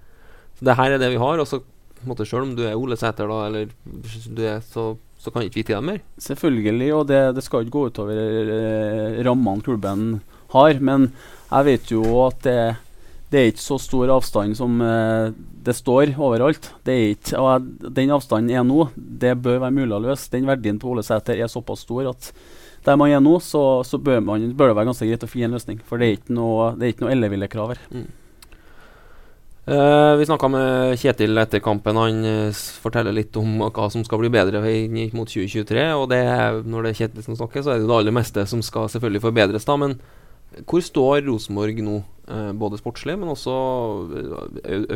Så 0.60 0.68
det 0.70 0.78
her 0.78 0.94
er 0.94 1.02
det 1.02 1.10
vi 1.14 1.20
har. 1.22 1.42
Og 1.42 1.50
så 1.50 1.62
måte, 2.06 2.26
selv 2.28 2.46
om 2.46 2.56
du 2.58 2.64
er 2.68 2.78
Ole 2.78 2.98
Sæter, 3.00 3.30
da, 3.30 3.46
eller 3.48 3.72
du 3.84 4.42
er, 4.46 4.62
så, 4.66 4.92
så 5.22 5.34
kan 5.34 5.46
ikke 5.46 5.62
vi 5.62 5.66
til 5.68 5.78
dem 5.78 5.90
mer. 5.92 6.02
Selvfølgelig, 6.22 6.90
og 6.96 7.06
det, 7.10 7.22
det 7.38 7.44
skal 7.46 7.66
ikke 7.66 7.76
gå 7.76 7.86
utover 7.92 8.22
eh, 8.58 9.22
rammene 9.26 9.66
klubben 9.66 10.06
har. 10.54 10.82
Men 10.84 11.10
jeg 11.50 11.70
vet 11.72 11.94
jo 11.94 12.04
at 12.26 12.44
det, 12.46 12.60
det 13.28 13.40
er 13.40 13.50
ikke 13.52 13.64
så 13.64 13.76
stor 13.82 14.12
avstand 14.14 14.56
som 14.56 14.78
eh, 14.84 15.34
det 15.68 15.76
står 15.76 16.14
overalt. 16.16 16.70
Det 16.88 16.94
er 16.94 17.10
ikke, 17.16 17.42
og 17.42 17.66
Den 17.96 18.14
avstanden 18.16 18.56
er 18.56 18.64
nå, 18.64 18.88
det 18.96 19.34
bør 19.44 19.60
være 19.66 19.76
mulig 19.76 19.98
å 19.98 20.04
løse. 20.06 20.30
Den 20.32 20.48
verdien 20.48 20.80
på 20.80 20.94
Ole 20.94 21.04
Sæter 21.04 21.36
er 21.36 21.52
såpass 21.52 21.84
stor 21.84 22.14
at 22.14 22.32
der 22.88 22.96
man 22.96 23.12
er 23.12 23.20
nå, 23.20 23.34
så, 23.44 23.84
så 23.84 24.00
bør, 24.00 24.22
man, 24.24 24.46
bør, 24.56 24.72
det 24.72 24.78
være 24.78 24.88
ganske 24.94 25.10
greit 25.10 25.26
å 25.26 25.28
finne 25.28 25.50
en 25.50 25.58
løsning. 25.58 25.82
For 25.84 26.00
det 26.00 26.08
er 26.08 26.16
ikke 26.22 26.38
noe, 26.38 26.72
det 26.78 26.88
er 26.88 26.94
ikke 26.94 27.04
noe 27.04 27.12
elleville 27.18 27.50
krav 27.52 27.74
her. 27.74 27.84
Mm. 27.92 28.08
Uh, 29.68 30.14
vi 30.16 30.28
snakka 30.30 30.48
med 30.48 30.94
Kjetil 31.02 31.42
etter 31.42 31.60
kampen. 31.60 32.00
Han 32.00 32.22
uh, 32.24 32.62
forteller 32.86 33.12
litt 33.12 33.36
om 33.36 33.66
hva 33.66 33.90
som 33.92 34.06
skal 34.08 34.22
bli 34.22 34.32
bedre 34.32 34.62
mot 35.18 35.28
2023. 35.28 35.84
Og 36.00 36.06
det, 36.14 36.22
når 36.64 36.88
det 36.88 36.94
er 36.94 37.02
Kjetil 37.02 37.28
som 37.28 37.36
snakker, 37.42 37.66
så 37.66 37.74
er 37.74 37.82
det 37.82 37.90
det 37.90 37.98
aller 37.98 38.16
meste 38.16 38.48
som 38.48 38.64
skal 38.64 38.88
selvfølgelig 38.94 39.26
forbedres. 39.26 39.68
da 39.68 39.76
Men 39.84 39.98
hvor 40.64 40.80
står 40.80 41.26
Rosenborg 41.28 41.84
nå, 41.84 42.00
både 42.28 42.80
sportslig, 42.82 43.16
men 43.20 43.32
også 43.32 43.54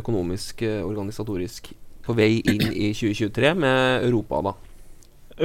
økonomisk, 0.01 0.65
organisatorisk, 0.83 1.71
på 2.01 2.15
vei 2.17 2.41
inn 2.41 2.65
i 2.73 2.89
2023 2.97 3.53
med 3.61 4.05
Europa, 4.09 4.41
da? 4.49 4.53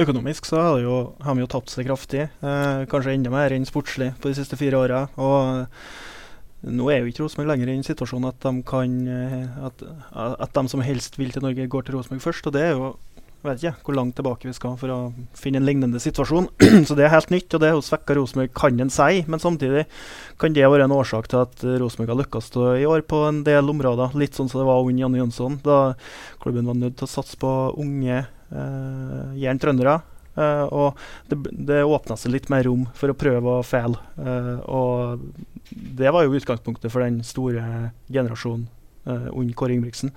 Økonomisk 0.03 0.49
så 0.49 0.59
har, 0.59 0.81
jo, 0.83 0.97
har 1.23 1.37
vi 1.37 1.45
jo 1.45 1.49
tapt 1.49 1.71
seg 1.71 1.87
kraftig. 1.87 2.27
kanskje 2.91 3.15
enda 3.15 3.31
mer 3.33 3.55
enn 3.55 3.65
sportslig 3.65 4.11
på 4.21 4.29
de 4.29 4.37
siste 4.37 4.59
fire 4.59 4.81
åra. 4.83 5.05
Og 5.15 5.63
nå 6.65 6.87
er 6.89 7.03
jo 7.03 7.11
ikke 7.11 7.23
Rosenborg 7.23 7.51
lenger 7.51 7.69
i 7.69 7.75
en 7.77 7.85
situasjon 7.85 8.27
at 8.29 8.39
de, 8.41 8.53
kan, 8.65 8.95
eh, 9.13 9.59
at, 9.67 9.83
at 10.41 10.55
de 10.57 10.71
som 10.71 10.81
helst 10.81 11.19
vil 11.19 11.31
til 11.33 11.45
Norge, 11.45 11.67
går 11.69 11.85
til 11.85 11.97
Rosenborg 11.97 12.23
først. 12.23 12.47
og 12.47 12.53
det 12.55 12.63
er 12.63 12.73
jo 12.73 12.95
jeg 13.37 13.47
vet 13.47 13.63
ikke 13.63 13.87
hvor 13.87 13.95
langt 13.99 14.15
tilbake 14.17 14.49
vi 14.49 14.55
skal 14.55 14.73
for 14.79 14.91
å 14.91 14.97
finne 15.37 15.61
en 15.61 15.67
lignende 15.67 16.01
situasjon. 16.01 16.49
så 16.87 16.97
det 16.97 17.05
er 17.05 17.13
helt 17.13 17.31
nytt, 17.31 17.53
og 17.53 17.61
det 17.61 17.69
er 17.69 17.77
jo 17.77 17.85
svekka 17.85 18.17
Rosenborg, 18.17 18.51
kan 18.57 18.81
en 18.81 18.91
si. 18.93 19.21
Men 19.29 19.43
samtidig 19.43 19.85
kan 20.41 20.55
det 20.57 20.65
være 20.67 20.87
en 20.89 20.95
årsak 20.97 21.29
til 21.31 21.43
at 21.45 21.63
Rosenborg 21.81 22.15
har 22.15 22.21
lykkes 22.23 22.51
i 22.81 22.87
år 22.89 23.05
på 23.07 23.21
en 23.29 23.43
del 23.47 23.71
områder. 23.71 24.17
Litt 24.19 24.37
sånn 24.37 24.49
som 24.51 24.63
det 24.63 24.67
var 24.67 24.81
under 24.81 25.05
Janne 25.05 25.21
Jønsson, 25.21 25.61
da 25.63 25.79
klubben 26.43 26.67
var 26.67 26.79
nødt 26.81 26.97
til 26.99 27.07
å 27.07 27.13
satse 27.13 27.39
på 27.39 27.53
unge, 27.77 28.25
eh, 28.25 29.25
jern 29.39 29.61
trøndere. 29.61 29.99
Eh, 30.37 30.65
og 30.69 30.97
det, 31.29 31.39
det 31.51 31.83
åpna 31.85 32.17
seg 32.17 32.35
litt 32.35 32.51
mer 32.53 32.65
rom 32.67 32.85
for 32.97 33.11
å 33.11 33.17
prøve 33.17 33.59
og 33.59 33.65
feile. 33.67 34.01
Eh, 34.21 34.53
og 34.69 35.23
det 35.71 36.13
var 36.13 36.25
jo 36.25 36.37
utgangspunktet 36.37 36.93
for 36.93 37.03
den 37.03 37.23
store 37.27 37.91
generasjonen 38.09 38.67
eh, 39.07 39.29
under 39.33 39.57
Kåre 39.57 39.77
Ingebrigtsen. 39.77 40.13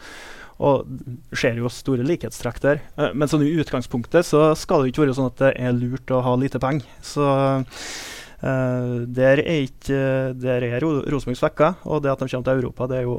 Og 0.60 0.84
ser 1.32 1.56
jo 1.56 1.70
store 1.72 2.04
likhetstrekk 2.04 2.60
der. 2.62 2.80
Uh, 2.98 3.10
men 3.16 3.30
sånn 3.30 3.46
i 3.46 3.52
utgangspunktet 3.62 4.28
så 4.28 4.50
skal 4.58 4.84
det 4.84 4.92
ikke 4.92 5.06
være 5.06 5.16
sånn 5.16 5.30
at 5.32 5.42
det 5.42 5.52
er 5.56 5.76
lurt 5.76 6.12
å 6.12 6.22
ha 6.26 6.36
lite 6.38 6.60
penger. 6.62 6.88
Så 7.04 7.26
uh, 7.26 8.96
der 9.20 9.42
er 9.42 9.66
ikke 9.66 10.00
Der 10.40 10.64
er 10.68 10.84
Rosenborg 10.84 11.38
svekka, 11.40 11.74
og 11.84 12.04
det 12.04 12.12
at 12.12 12.22
de 12.22 12.28
kommer 12.28 12.48
til 12.48 12.60
Europa, 12.60 12.88
det 12.88 13.00
er 13.00 13.08
jo, 13.08 13.16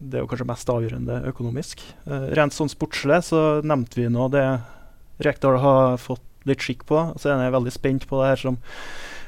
det 0.00 0.18
er 0.18 0.22
jo 0.24 0.28
kanskje 0.30 0.48
mest 0.48 0.70
avgjørende 0.72 1.18
økonomisk. 1.28 1.82
rent 2.06 2.56
sånn 2.56 2.70
sportslig 2.72 3.18
så 3.26 3.42
nevnte 3.60 4.00
vi 4.00 4.08
nå 4.12 4.28
det 4.32 4.46
Rekdal 5.22 5.58
har 5.60 5.98
fått 6.00 6.24
litt 6.48 6.62
skikk 6.64 6.86
på. 6.88 7.02
Så 7.20 7.30
er 7.30 7.44
jeg 7.44 7.54
veldig 7.54 7.74
spent 7.74 8.06
på 8.10 8.20
det 8.20 8.30
her 8.32 8.40
som 8.40 8.58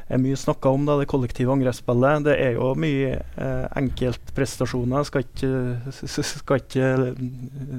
er 0.09 0.21
mye 0.21 0.37
snakka 0.37 0.73
om, 0.75 0.85
da, 0.89 0.99
det 1.01 1.09
kollektive 1.11 1.55
angrepsspillet. 1.55 2.27
Det 2.27 2.35
er 2.41 2.59
jo 2.59 2.73
mye 2.79 3.15
eh, 3.17 3.67
enkeltprestasjoner. 3.81 5.07
Skal 5.09 5.25
ikke, 5.25 5.53
skal 6.11 6.61
ikke 6.61 6.91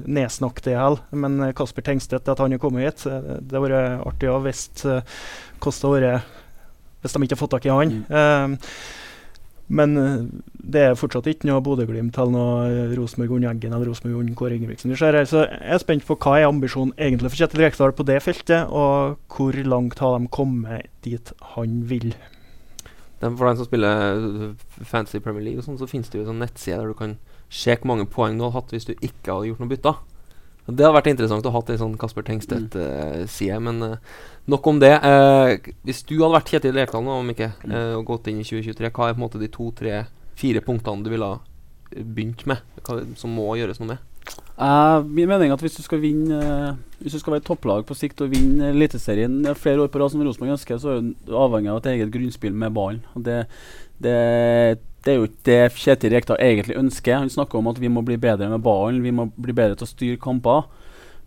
nedsnakke 0.06 0.64
det 0.66 0.78
heller. 0.78 1.04
Men 1.14 1.52
Kasper 1.56 1.86
Tengstedt, 1.86 2.28
at 2.32 2.42
han 2.42 2.56
er 2.56 2.62
kommet 2.62 2.88
hit, 2.88 3.06
eh, 3.06 3.30
det 3.38 3.54
hadde 3.54 3.64
vært 3.68 4.08
artig 4.08 4.32
å 4.32 4.40
visst 4.44 4.86
eh, 4.88 5.04
hvordan 5.60 6.02
det 6.02 6.10
hadde 6.10 6.42
hvis 7.06 7.14
de 7.14 7.22
ikke 7.22 7.36
har 7.36 7.42
fått 7.44 7.54
tak 7.54 7.66
i 7.68 7.74
han. 7.74 7.92
Mm. 7.92 8.06
Eh, 8.10 8.72
men 9.68 9.96
eh, 9.98 10.26
det 10.66 10.82
er 10.82 10.98
fortsatt 10.98 11.26
ikke 11.30 11.48
noe 11.48 11.62
Bodø-Glimt 11.64 12.18
eller 12.22 12.34
noe 12.34 12.68
eh, 12.68 12.94
Rosenborg 12.94 13.36
under 13.38 13.50
Eggen 13.50 13.74
eller 13.74 13.90
Rosenborg 13.90 14.20
under 14.22 14.38
Kåre 14.38 14.58
Ingebrigtsen. 14.58 14.94
Jeg 14.94 15.26
er 15.26 15.82
spent 15.82 16.06
på 16.06 16.18
hva 16.22 16.36
er 16.38 16.46
ambisjonen 16.46 16.94
egentlig 16.94 17.32
for 17.32 17.42
Kjetil 17.42 17.64
Rekdal 17.64 17.94
på 17.96 18.06
det 18.06 18.20
feltet, 18.22 18.70
og 18.70 19.18
hvor 19.32 19.58
langt 19.66 20.02
har 20.02 20.18
de 20.18 20.30
kommet 20.30 20.90
dit 21.06 21.32
han 21.56 21.80
vil. 21.90 22.12
For 23.20 23.48
den 23.48 23.58
som 23.58 23.66
spiller 23.66 24.52
fancy 24.84 25.18
Premier 25.24 25.48
League, 25.48 25.62
og 25.62 25.66
sånn, 25.66 25.80
så 25.80 25.88
finnes 25.90 26.12
det 26.12 26.20
jo 26.20 26.28
en 26.30 26.42
nettside 26.44 26.78
der 26.82 26.92
du 26.92 26.98
kan 26.98 27.16
se 27.48 27.74
hvor 27.74 27.88
mange 27.90 28.06
poeng 28.10 28.36
du 28.36 28.44
hadde 28.44 28.58
hatt 28.58 28.74
hvis 28.74 28.86
du 28.88 28.94
ikke 28.94 29.32
hadde 29.32 29.50
gjort 29.50 29.62
noe 29.64 29.72
bytter. 29.72 30.02
Det 30.66 30.82
hadde 30.82 30.96
vært 30.96 31.12
interessant 31.12 31.46
å 31.46 31.52
ha 31.54 31.60
en 31.62 31.78
sånn 31.78 31.98
Kasper 32.00 32.24
Tengstedt-side, 32.26 33.58
mm. 33.58 33.60
uh, 33.60 33.66
men 33.68 33.94
uh, 33.94 34.22
nok 34.50 34.66
om 34.66 34.80
det. 34.82 34.92
Uh, 34.98 35.70
hvis 35.86 36.02
du 36.08 36.16
hadde 36.16 36.34
vært 36.34 36.50
Kjetil 36.50 36.74
Rekdal 36.74 37.04
nå, 37.06 37.20
om 37.22 37.30
ikke, 37.30 37.52
mm. 37.62 37.76
og 38.00 38.08
gått 38.08 38.32
inn 38.32 38.42
i 38.42 38.46
2023, 38.46 38.90
hva 38.90 39.10
er 39.10 39.14
på 39.14 39.20
en 39.20 39.24
måte 39.28 39.42
de 39.42 39.50
to, 39.52 39.68
tre, 39.78 40.02
fire 40.36 40.62
punktene 40.66 41.06
du 41.06 41.12
ville 41.12 41.30
ha 41.30 41.38
begynt 41.94 42.42
med, 42.50 42.64
hva, 42.82 42.98
som 43.18 43.34
må 43.36 43.52
gjøres 43.60 43.82
noe 43.82 43.94
med? 43.94 44.12
min 45.06 45.28
mening 45.28 45.52
er 45.52 45.54
at 45.54 45.62
hvis 45.62 45.76
du 45.76 45.84
skal 45.84 46.00
vinne 46.00 46.38
Hvis 46.98 47.12
du 47.12 47.20
skal 47.20 47.34
være 47.34 47.44
topplag 47.44 47.84
på 47.86 47.94
sikt 47.94 48.22
og 48.24 48.30
vinne 48.32 48.70
Eliteserien 48.72 49.44
flere 49.54 49.84
år 49.84 49.90
på 49.92 50.00
rad, 50.00 50.10
som 50.10 50.22
Rosenborg 50.24 50.56
ønsker, 50.56 50.80
så 50.80 50.94
er 50.94 51.04
du 51.04 51.36
avhengig 51.36 51.70
av 51.70 51.82
et 51.82 51.90
eget 51.92 52.10
grunnspill 52.14 52.56
med 52.56 52.72
ballen. 52.74 53.02
Det, 53.14 53.42
det 54.02 54.16
det 55.06 55.12
er 55.12 55.20
jo 55.20 55.28
ikke 55.28 55.46
det 55.46 55.78
Kjetil 55.78 56.10
Rekdal 56.16 56.40
egentlig 56.42 56.74
ønsker. 56.80 57.20
Han 57.20 57.30
snakker 57.30 57.60
om 57.60 57.70
at 57.70 57.78
vi 57.78 57.90
må 57.92 58.02
bli 58.02 58.18
bedre 58.18 58.48
med 58.50 58.64
ballen, 58.64 59.04
vi 59.04 59.14
må 59.14 59.28
bli 59.38 59.54
bedre 59.54 59.78
til 59.78 59.86
å 59.86 59.92
styre 59.92 60.22
kamper. 60.22 60.66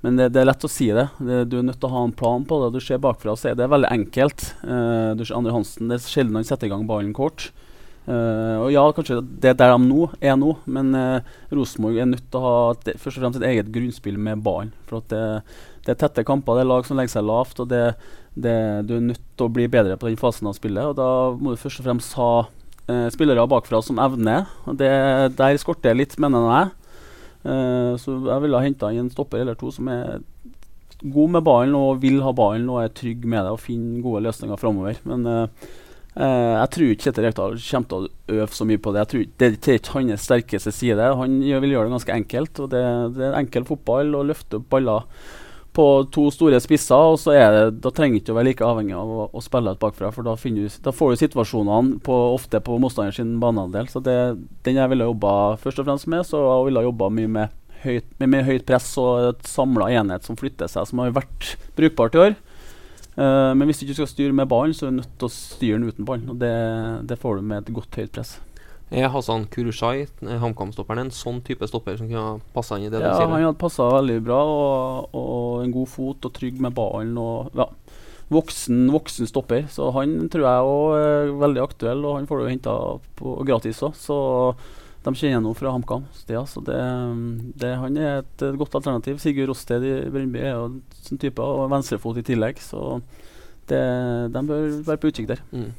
Men 0.03 0.19
det, 0.19 0.29
det 0.35 0.41
er 0.41 0.49
lett 0.49 0.63
å 0.63 0.71
si 0.71 0.89
det. 0.95 1.07
det. 1.23 1.45
Du 1.51 1.57
er 1.59 1.65
nødt 1.67 1.79
til 1.79 1.89
å 1.89 1.95
ha 1.95 2.03
en 2.07 2.15
plan 2.15 2.43
på 2.47 2.59
det. 2.61 2.73
Du 2.75 2.83
ser 2.83 3.01
bakfra, 3.03 3.35
så 3.39 3.51
er 3.51 3.57
det 3.59 3.69
veldig 3.71 3.89
enkelt. 3.91 4.45
Uh, 4.63 5.15
du 5.15 5.25
ser 5.25 5.39
Andre 5.39 5.55
Hansen, 5.55 5.89
Det 5.91 5.99
er 5.99 6.11
sjelden 6.11 6.39
han 6.39 6.47
setter 6.47 6.69
i 6.69 6.73
gang 6.73 6.85
ballen 6.87 7.15
kort. 7.15 7.49
Uh, 8.09 8.63
og 8.63 8.69
ja, 8.73 8.83
kanskje 8.95 9.19
det 9.21 9.51
er 9.51 9.57
der 9.59 9.73
de 9.75 9.83
nå 9.85 10.07
er 10.17 10.37
nå, 10.39 10.53
men 10.71 10.95
uh, 10.97 11.35
Rosenborg 11.53 11.99
er 11.99 12.07
nødt 12.09 12.29
til 12.31 12.39
å 12.39 12.45
ha 12.45 12.53
det, 12.87 12.95
først 12.97 13.19
og 13.19 13.25
fremst 13.25 13.41
et 13.41 13.49
eget 13.51 13.73
grunnspill 13.75 14.19
med 14.19 14.43
ballen. 14.43 14.71
For 14.89 15.03
det, 15.11 15.25
det, 15.83 15.93
er 15.93 15.99
tette 15.99 16.25
kamper, 16.27 16.57
det 16.57 16.63
er 16.63 16.71
lag 16.71 16.87
som 16.87 16.99
legger 16.99 17.17
seg 17.17 17.27
lavt, 17.27 17.59
og 17.63 17.69
det, 17.71 17.83
du 18.39 18.49
er 18.49 19.03
nødt 19.11 19.23
til 19.35 19.47
å 19.47 19.51
bli 19.51 19.67
bedre 19.71 19.99
på 19.99 20.07
den 20.07 20.19
fasen 20.19 20.47
av 20.49 20.55
spillet. 20.57 20.89
Og 20.89 20.95
da 20.97 21.09
må 21.35 21.53
du 21.53 21.61
først 21.61 21.83
og 21.83 21.89
fremst 21.91 22.15
ha 22.19 22.31
spillere 23.13 23.47
bakfra 23.49 23.81
som 23.85 23.99
evner. 24.01 24.47
Det, 24.79 24.91
der 25.37 25.57
skorter 25.61 25.97
litt, 25.97 26.15
mener 26.21 26.47
jeg. 26.49 26.69
Uh, 27.39 27.95
så 27.99 28.17
jeg 28.17 28.43
ville 28.43 28.59
ha 28.59 28.65
henta 28.65 28.89
inn 28.91 29.05
en 29.05 29.13
stopper 29.13 29.39
eller 29.39 29.55
to 29.55 29.69
som 29.71 29.87
er 29.87 30.17
god 30.99 31.35
med 31.37 31.45
ballen 31.47 31.77
og 31.79 32.01
vil 32.03 32.17
ha 32.25 32.33
ballen 32.35 32.67
og 32.67 32.81
er 32.81 32.89
trygg 32.91 33.23
med 33.23 33.45
det 33.47 33.53
og 33.55 33.61
finne 33.63 34.01
gode 34.03 34.25
løsninger 34.25 34.59
framover. 34.59 34.99
Men 35.07 35.23
uh, 35.29 35.69
jeg 36.19 36.71
tror 36.73 36.91
ikke 36.91 37.05
Kjetil 37.05 37.27
Rekdal 37.29 37.59
kommer 37.63 37.87
til 37.91 38.07
å 38.09 38.39
øve 38.41 38.49
så 38.57 38.67
mye 38.67 38.81
på 38.83 38.91
det. 38.91 39.03
Jeg 39.05 39.11
tror 39.11 39.27
Det, 39.29 39.49
det 39.55 39.71
er 39.71 39.79
ikke 39.79 39.95
hans 39.95 40.25
sterkeste 40.27 40.73
side. 40.75 41.11
Han 41.21 41.37
vil 41.39 41.75
gjøre 41.75 41.87
det 41.87 41.95
ganske 41.95 42.17
enkelt. 42.17 42.59
og 42.59 42.73
Det, 42.73 42.83
det 43.15 43.29
er 43.29 43.37
enkel 43.39 43.67
fotball 43.69 44.17
å 44.17 44.25
løfte 44.27 44.59
opp 44.59 44.67
baller 44.73 45.07
på 45.79 45.85
to 46.11 46.25
store 46.33 46.59
spisser, 46.59 47.13
og 47.13 47.19
så 47.21 47.33
er 47.37 47.53
det, 47.55 47.63
da 47.85 47.91
trenger 47.95 48.17
du 48.17 48.21
ikke 48.23 48.33
å 48.33 48.37
være 48.39 48.49
like 48.49 48.65
avhengig 48.67 48.97
av 48.99 49.13
å, 49.15 49.27
å 49.31 49.43
spille 49.43 49.71
ut 49.71 49.79
bakfra. 49.79 50.11
For 50.11 50.27
da, 50.27 50.35
du, 50.35 50.65
da, 50.83 50.93
får 50.95 51.13
du 51.13 51.21
situasjonene 51.21 52.01
på, 52.03 52.17
ofte 52.33 52.59
på 52.65 52.75
motstanders 52.83 53.21
banehalvdel. 53.39 53.87
Så 53.91 54.03
det, 54.03 54.17
den 54.67 54.81
jeg 54.81 54.91
ville 54.91 55.07
jobba 55.07 55.31
først 55.61 55.79
og 55.79 55.87
fremst 55.87 56.09
med, 56.11 56.27
så 56.27 56.43
jeg 56.43 56.67
ville 56.67 56.85
jobba 56.89 57.09
mye 57.15 57.31
med 57.37 57.55
høyt, 57.85 58.11
med, 58.19 58.33
med 58.35 58.45
høyt 58.49 58.67
press 58.67 58.91
og 58.99 59.29
et 59.29 59.47
samla 59.47 59.87
enhet 60.01 60.27
som 60.27 60.39
flytter 60.39 60.67
seg, 60.71 60.89
som 60.89 61.03
har 61.03 61.15
vært 61.15 61.53
brukbart 61.79 62.17
i 62.17 62.23
år. 62.27 62.37
Uh, 63.19 63.51
men 63.55 63.67
hvis 63.67 63.81
du 63.81 63.87
ikke 63.87 64.01
skal 64.01 64.13
styre 64.13 64.35
med 64.35 64.51
ballen, 64.51 64.75
så 64.75 64.87
er 64.87 64.93
du 64.93 64.99
nødt 64.99 65.15
til 65.19 65.27
å 65.27 65.33
styre 65.33 65.79
den 65.79 65.89
uten 65.91 66.07
ballen. 66.07 66.27
Og 66.31 66.39
det, 66.43 66.53
det 67.07 67.19
får 67.23 67.39
du 67.39 67.49
med 67.53 67.63
et 67.63 67.73
godt 67.79 67.99
høyt 67.99 68.13
press. 68.15 68.35
Er 68.89 69.11
Hassan 69.13 69.45
Kurushai, 69.53 70.07
HamKam-stopperen, 70.41 71.05
en 71.05 71.13
sånn 71.13 71.43
type 71.45 71.67
stopper 71.69 71.99
som 71.99 72.07
kunne 72.09 72.39
passa 72.55 72.79
inn 72.79 72.87
i 72.87 72.89
det 72.89 72.97
ja, 72.97 73.11
du 73.11 73.19
sier? 73.19 73.27
Ja, 73.27 73.33
han 73.35 73.45
hadde 73.45 73.61
passa 73.61 73.85
veldig 73.93 74.17
bra, 74.25 74.39
og, 74.49 75.13
og, 75.13 75.59
en 75.61 75.73
god 75.75 75.91
fot 75.91 76.25
og 76.25 76.33
trygg 76.33 76.57
med 76.63 76.73
ballen. 76.77 77.11
Og, 77.21 77.51
ja, 77.59 77.67
voksen, 78.33 78.87
voksen 78.89 79.29
stopper, 79.29 79.67
så 79.69 79.91
han 79.93 80.15
tror 80.33 80.47
jeg 80.47 80.71
òg 80.73 80.95
er 80.97 81.33
veldig 81.43 81.61
aktuell. 81.61 82.01
Og 82.01 82.17
han 82.17 82.29
får 82.29 82.41
du 82.41 82.49
henta 82.49 82.75
gratis 83.45 83.81
òg, 83.85 83.97
så 83.97 84.17
de 85.05 85.13
kjenner 85.15 85.43
noe 85.43 85.57
fra 85.57 85.73
HamKam. 85.75 86.07
Så 86.17 86.63
det, 86.65 86.79
det, 87.61 87.69
han 87.83 87.99
er 87.99 88.23
et, 88.23 88.45
godt 88.57 88.79
alternativ. 88.79 89.19
Sigurd 89.21 89.51
Rosted 89.53 89.85
i 89.85 89.93
Brøndby 90.09 90.41
er 90.41 90.55
jo 90.55 90.71
sånn 91.05 91.21
type, 91.21 91.45
og 91.45 91.69
venstrefot 91.71 92.17
i 92.17 92.25
tillegg. 92.25 92.57
Så 92.63 93.03
det, 93.69 93.83
de 94.33 94.43
bør 94.49 94.65
være 94.89 94.97
på 94.97 95.13
utkikk 95.13 95.29
der. 95.35 95.45
Mm. 95.53 95.69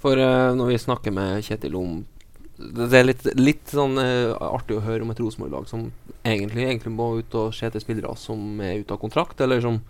For 0.00 0.16
uh, 0.16 0.56
når 0.56 0.72
vi 0.72 0.80
snakker 0.80 1.12
med 1.12 1.44
Kjetil 1.44 1.76
om 1.76 2.00
det 2.60 2.98
er 2.98 3.06
litt, 3.06 3.24
litt 3.38 3.72
sånn 3.72 3.96
uh, 3.96 4.36
artig 4.50 4.76
å 4.76 4.84
høre 4.84 5.04
om 5.04 5.12
et 5.12 5.20
Rosenborg-lag 5.22 5.68
som 5.70 5.88
egentlig, 6.22 6.66
egentlig, 6.66 6.92
må 6.92 7.14
ut 7.20 7.36
og 7.38 7.54
se 7.56 7.68
etter 7.68 7.82
spillere 7.82 8.12
som 8.20 8.60
er 8.64 8.82
ute 8.82 8.94
av 8.94 9.00
kontrakt, 9.00 9.40
eller 9.40 9.62
som 9.64 9.80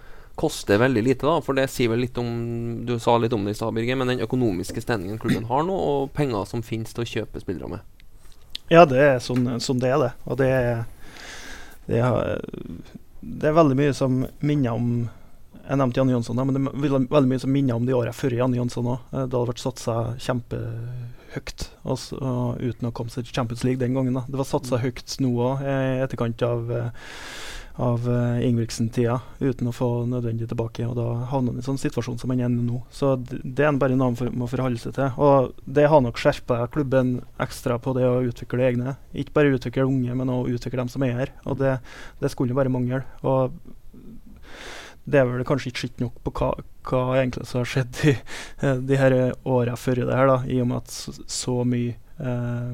koster 0.41 0.79
veldig 0.81 1.03
lite. 1.05 1.27
da 1.27 1.41
For 1.45 1.59
det 1.59 1.67
sier 1.73 1.91
vel 1.93 2.05
litt 2.05 2.19
om 2.21 2.31
Du 2.87 2.95
sa 3.03 3.17
litt 3.19 3.35
om 3.37 3.45
det 3.45 3.57
i 3.57 3.59
stad, 3.59 3.75
Birger, 3.77 3.99
men 3.99 4.13
den 4.13 4.25
økonomiske 4.25 4.83
stemningen 4.85 5.19
klubben 5.21 5.49
har 5.51 5.67
nå, 5.67 5.75
og 5.75 6.13
penger 6.17 6.47
som 6.49 6.65
finnes 6.65 6.95
til 6.95 7.05
å 7.05 7.11
kjøpe 7.11 7.43
spillere 7.43 7.75
med. 7.75 7.87
Ja, 8.71 8.87
det 8.87 9.03
er 9.03 9.23
sånn, 9.23 9.59
sånn 9.61 9.83
det 9.83 9.91
er, 9.91 9.99
det. 9.99 10.13
Og 10.31 10.39
det 10.39 10.51
er, 10.55 10.85
det 11.91 12.05
er, 12.07 12.45
det 13.21 13.51
er 13.51 13.57
veldig 13.59 13.79
mye 13.83 13.97
som 13.97 14.23
minner 14.39 14.79
om 14.79 14.93
jeg 15.71 15.79
nevnte 15.79 16.01
Janne 16.01 16.15
Jonsson, 16.17 16.39
men 16.39 16.57
det 16.57 16.89
er 16.89 17.05
veldig 17.13 17.31
mye 17.31 17.43
som 17.43 17.53
minner 17.55 17.79
om 17.79 17.85
de 17.87 17.95
årene 17.95 18.15
før 18.17 18.35
Janne 18.35 18.59
Jonsson 18.59 18.89
òg. 18.91 19.03
Eh, 19.13 19.27
det 19.27 19.37
hadde 19.37 19.51
vært 19.53 19.63
satsa 19.63 19.97
kjempe 20.19 20.59
høyt 21.35 21.69
altså, 21.85 22.19
uten 22.61 22.89
å 22.89 22.95
komme 22.95 23.13
seg 23.13 23.27
til 23.27 23.37
Champions 23.37 23.65
League 23.67 23.81
den 23.81 23.97
gangen. 23.97 24.17
Da. 24.19 24.27
Det 24.29 24.41
var 24.41 24.49
satsa 24.49 24.79
mm. 24.79 24.85
høyt 24.85 25.17
nå 25.23 25.33
òg, 25.37 25.65
i 25.65 26.03
etterkant 26.05 26.45
av, 26.47 26.71
eh, 26.75 27.17
av 27.81 28.07
uh, 28.11 28.43
Ingebrigtsen-tida, 28.45 29.17
uten 29.41 29.71
å 29.71 29.75
få 29.75 29.89
nødvendig 30.11 30.51
tilbake. 30.51 30.85
og 30.89 30.99
Da 30.99 31.09
havner 31.33 31.55
han 31.55 31.61
i 31.61 31.63
en 31.63 31.69
sånn 31.71 31.81
situasjon 31.81 32.19
som 32.21 32.35
han 32.35 32.45
er 32.45 32.53
nå. 32.53 32.83
Så 32.95 33.15
Det 33.21 33.65
er 33.65 33.81
bare 33.81 33.97
noe 33.97 34.13
han 34.13 34.37
må 34.37 34.51
forholde 34.51 34.83
seg 34.83 34.97
til. 34.99 35.13
Og 35.23 35.55
Det 35.65 35.89
har 35.89 36.05
nok 36.05 36.21
skjerpa 36.21 36.65
klubben 36.75 37.21
ekstra 37.41 37.79
på 37.83 37.95
det 37.97 38.09
å 38.09 38.23
utvikle 38.27 38.67
egne. 38.69 38.97
Ikke 39.15 39.37
bare 39.39 39.55
utvikle 39.57 39.89
unge, 39.89 40.17
men 40.19 40.35
òg 40.35 40.53
utvikle 40.57 40.83
dem 40.83 40.93
som 40.93 41.07
er 41.07 41.19
her. 41.23 41.37
Og 41.47 41.61
Det, 41.63 41.79
det 42.21 42.33
skulle 42.35 42.59
bare 42.59 42.73
mangle. 42.73 43.05
Og 43.23 43.55
det 45.11 45.21
er 45.21 45.29
vel 45.29 45.47
kanskje 45.49 45.73
ikke 45.73 45.85
sett 45.87 46.03
nok 46.03 46.17
på 46.27 46.33
hva, 46.39 46.53
hva 46.89 47.03
egentlig 47.19 47.49
som 47.49 47.63
har 47.63 47.71
skjedd 47.73 48.01
i 48.11 48.15
uh, 48.63 48.77
de 48.91 49.01
her 49.01 49.17
åra 49.49 49.77
før 49.81 50.05
det 50.05 50.17
her, 50.17 50.31
da, 50.31 50.39
i 50.47 50.61
og 50.63 50.71
med 50.71 50.81
at 50.83 50.95
så, 50.95 51.15
så 51.31 51.61
mye 51.69 51.97
eh, 52.21 52.73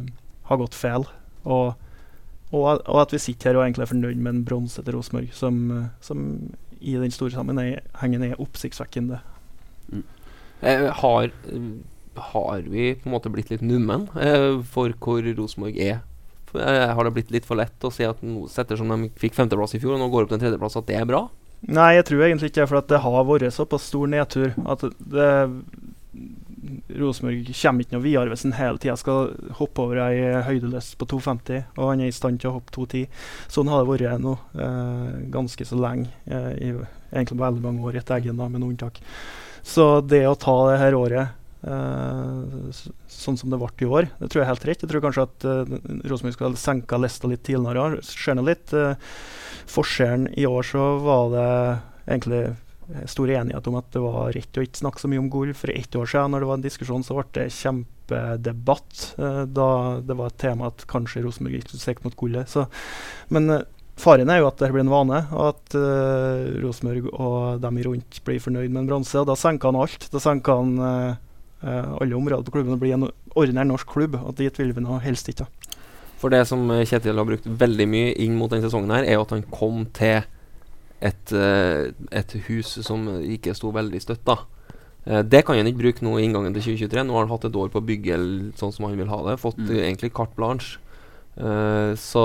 har 0.49 0.61
gått 0.61 0.77
feil. 0.79 1.07
Og, 1.46 1.75
og, 2.53 2.64
og, 2.75 2.99
at 3.03 3.14
vi 3.14 3.22
sitter 3.22 3.53
her 3.53 3.61
og 3.61 3.66
egentlig 3.66 3.87
er 3.87 3.92
fornøyd 3.92 4.20
med 4.20 4.33
en 4.33 4.44
bronse 4.46 4.83
til 4.83 4.99
Rosenborg, 4.99 5.33
som, 5.37 5.62
uh, 5.72 5.88
som, 6.05 6.27
i 6.81 6.96
den 7.01 7.14
store 7.14 7.35
sammenhengen 7.35 8.27
er 8.27 8.42
oppsiktsvekkende. 8.42 9.20
Mm. 9.92 10.05
Eh, 10.61 10.87
har, 11.03 11.31
har, 12.33 12.61
vi 12.61 12.94
på 12.94 13.09
en 13.09 13.12
måte 13.12 13.33
blitt 13.33 13.51
litt 13.53 13.64
nummen 13.64 14.09
eh, 14.16 14.57
for 14.72 14.94
hvor 15.03 15.27
Rosenborg 15.37 15.77
er? 15.77 16.01
Eh, 16.57 16.92
har 16.96 17.05
det 17.05 17.12
blitt 17.16 17.33
litt 17.35 17.49
for 17.49 17.59
lett 17.61 17.85
å 17.85 17.92
si 17.92 18.07
at 18.07 18.22
noe 18.25 18.49
setter 18.51 18.79
som 18.81 18.88
de 18.92 19.11
fikk 19.20 19.37
femteplass 19.37 19.77
i 19.77 19.83
fjor, 19.83 19.96
og 19.96 20.03
nå 20.03 20.09
går 20.12 20.25
opp 20.25 20.33
til 20.33 20.38
en 20.38 20.46
tredjeplass, 20.46 20.79
at 20.81 20.88
det 20.88 20.96
er 21.01 21.09
bra? 21.09 21.27
Nei, 21.66 21.97
jeg 21.97 22.07
tror 22.11 22.25
egentlig 22.27 22.53
ikke. 22.53 22.66
For 22.71 22.88
det 22.92 23.03
har 23.03 23.29
vært 23.29 23.55
såpass 23.55 23.88
stor 23.90 24.11
nedtur 24.11 24.53
at 24.66 24.85
det 24.99 25.31
Rosenborg 26.97 27.47
kommer 27.51 27.85
ikke 27.85 27.95
noe 27.95 28.05
videre 28.05 28.33
hvis 28.33 28.45
han 28.47 28.57
hele 28.57 28.81
tida 28.83 28.97
skal 28.99 29.33
hoppe 29.59 29.85
over 29.85 30.01
ei 30.07 30.42
høydeløst 30.47 30.97
på 30.99 31.09
2,50, 31.12 31.64
og 31.77 31.90
han 31.90 32.03
er 32.03 32.11
i 32.11 32.14
stand 32.14 32.40
til 32.42 32.51
å 32.51 32.57
hoppe 32.57 32.75
2,10. 32.75 33.07
Sånn 33.53 33.71
har 33.71 33.83
det 33.83 33.90
vært 33.92 34.23
nå 34.23 34.37
eh, 34.59 35.16
ganske 35.35 35.69
så 35.69 35.79
lenge. 35.81 36.11
Eh, 36.27 36.53
i, 36.69 36.71
egentlig 37.12 37.40
veldig 37.42 37.64
mange 37.64 37.87
år 37.87 38.01
etter 38.01 38.19
Eggen, 38.19 38.38
da, 38.40 38.49
med 38.51 38.62
noen 38.62 38.75
unntak. 38.75 39.01
Så 39.66 40.01
det 40.07 40.25
å 40.29 40.38
ta 40.38 40.55
det 40.71 40.81
her 40.83 40.95
året 40.99 41.36
Uh, 41.64 42.69
sånn 43.11 43.38
som 43.40 43.51
det 43.51 43.59
ble 43.59 43.71
i 43.83 43.88
år. 43.88 44.11
Det 44.21 44.29
tror 44.29 44.42
jeg 44.42 44.45
er 44.45 44.53
helt 44.53 44.66
rett. 44.69 44.85
Jeg 44.85 44.90
tror 44.92 45.03
kanskje 45.03 45.25
at 45.25 45.47
uh, 45.49 45.73
Rosenborg 46.07 46.37
skulle 46.37 46.61
senka 46.61 47.01
lista 47.01 47.31
litt 47.31 47.42
tidligere. 47.49 48.03
Ser 48.07 48.38
litt. 48.45 48.75
Uh, 48.77 48.95
forskjellen 49.66 50.29
i 50.38 50.47
år 50.47 50.66
så 50.69 50.85
var 51.03 51.33
det 51.33 51.51
egentlig 52.07 52.45
stor 53.11 53.31
enighet 53.35 53.66
om 53.66 53.79
at 53.81 53.88
det 53.90 54.03
var 54.05 54.29
rett 54.37 54.59
å 54.61 54.62
ikke 54.62 54.79
snakke 54.79 55.03
så 55.03 55.11
mye 55.11 55.25
om 55.25 55.31
gull. 55.33 55.51
For 55.59 55.73
ett 55.75 55.97
år 55.99 56.07
siden 56.12 56.37
når 56.37 56.45
det 56.45 56.51
var 56.53 56.61
en 56.61 56.66
diskusjon, 56.69 57.07
så 57.07 57.16
ble 57.19 57.27
det 57.35 57.49
kjempedebatt. 57.57 59.07
Uh, 59.19 59.42
da 59.51 59.71
det 60.07 60.21
var 60.21 60.31
et 60.31 60.42
tema 60.45 60.71
at 60.71 60.87
kanskje 60.92 61.25
Rosenborg 61.27 61.59
ikke 61.59 61.73
skulle 61.73 61.88
sikte 61.88 62.07
mot 62.07 62.21
gullet. 62.21 62.53
Så, 62.53 62.69
men 63.35 63.64
Faren 63.97 64.29
er 64.29 64.42
jo 64.42 64.51
at 64.51 64.61
det 64.61 64.69
blir 64.75 64.85
en 64.85 64.92
vane, 64.92 65.23
og 65.33 65.55
at 65.55 65.75
uh, 65.81 66.61
Rosenborg 66.61 67.09
og 67.16 67.62
dem 67.64 67.79
rundt 67.88 68.19
blir 68.29 68.42
fornøyd 68.45 68.69
med 68.69 68.85
en 68.85 68.90
bronse. 68.90 69.16
og 69.19 69.31
Da 69.33 69.38
senker 69.40 69.73
han 69.73 69.81
alt. 69.81 70.11
Da 70.12 70.21
senker 70.21 70.61
han 70.61 71.16
alle 71.66 72.16
områder 72.16 72.46
på 72.46 72.55
klubben 72.59 72.76
og 72.76 72.83
blir 72.83 72.94
en 72.96 73.09
ordinær 73.35 73.66
norsk 73.68 73.88
klubb. 73.90 74.16
og 74.20 74.37
Dit 74.38 74.59
vil 74.61 74.74
vi 74.76 74.85
nå 74.85 75.00
helst 75.05 75.29
ikke. 75.33 75.48
For 76.20 76.33
det 76.33 76.46
som 76.48 76.64
Kjetil 76.70 77.18
har 77.18 77.29
brukt 77.29 77.46
veldig 77.46 77.87
mye 77.92 78.12
inn 78.24 78.37
mot 78.38 78.50
denne 78.52 78.64
sesongen, 78.64 78.94
her 78.94 79.05
er 79.05 79.20
at 79.20 79.35
han 79.35 79.44
kom 79.52 79.85
til 79.96 80.24
et, 81.05 81.33
uh, 81.35 81.92
et 82.09 82.37
hus 82.46 82.79
som 82.87 83.05
ikke 83.20 83.55
sto 83.57 83.72
veldig 83.74 84.00
støtt. 84.00 84.24
da. 84.24 84.38
det 85.22 85.44
kan 85.46 85.59
han 85.59 85.68
ikke 85.68 85.83
bruke 85.83 86.07
nå 86.07 86.16
i 86.18 86.24
inngangen 86.24 86.55
til 86.57 86.72
2023. 86.72 87.05
Nå 87.05 87.14
har 87.14 87.26
han 87.26 87.35
hatt 87.35 87.44
et 87.50 87.59
år 87.61 87.68
på 87.70 87.83
å 87.83 87.88
bygge 87.90 88.16
sånn 88.59 88.72
som 88.72 88.88
han 88.88 88.96
vil 88.98 89.12
ha 89.12 89.20
det. 89.29 89.37
Fått 89.42 89.61
mm. 89.61 89.76
egentlig 89.76 90.14
carte 90.16 90.35
blanche. 90.38 90.81
så 92.00 92.24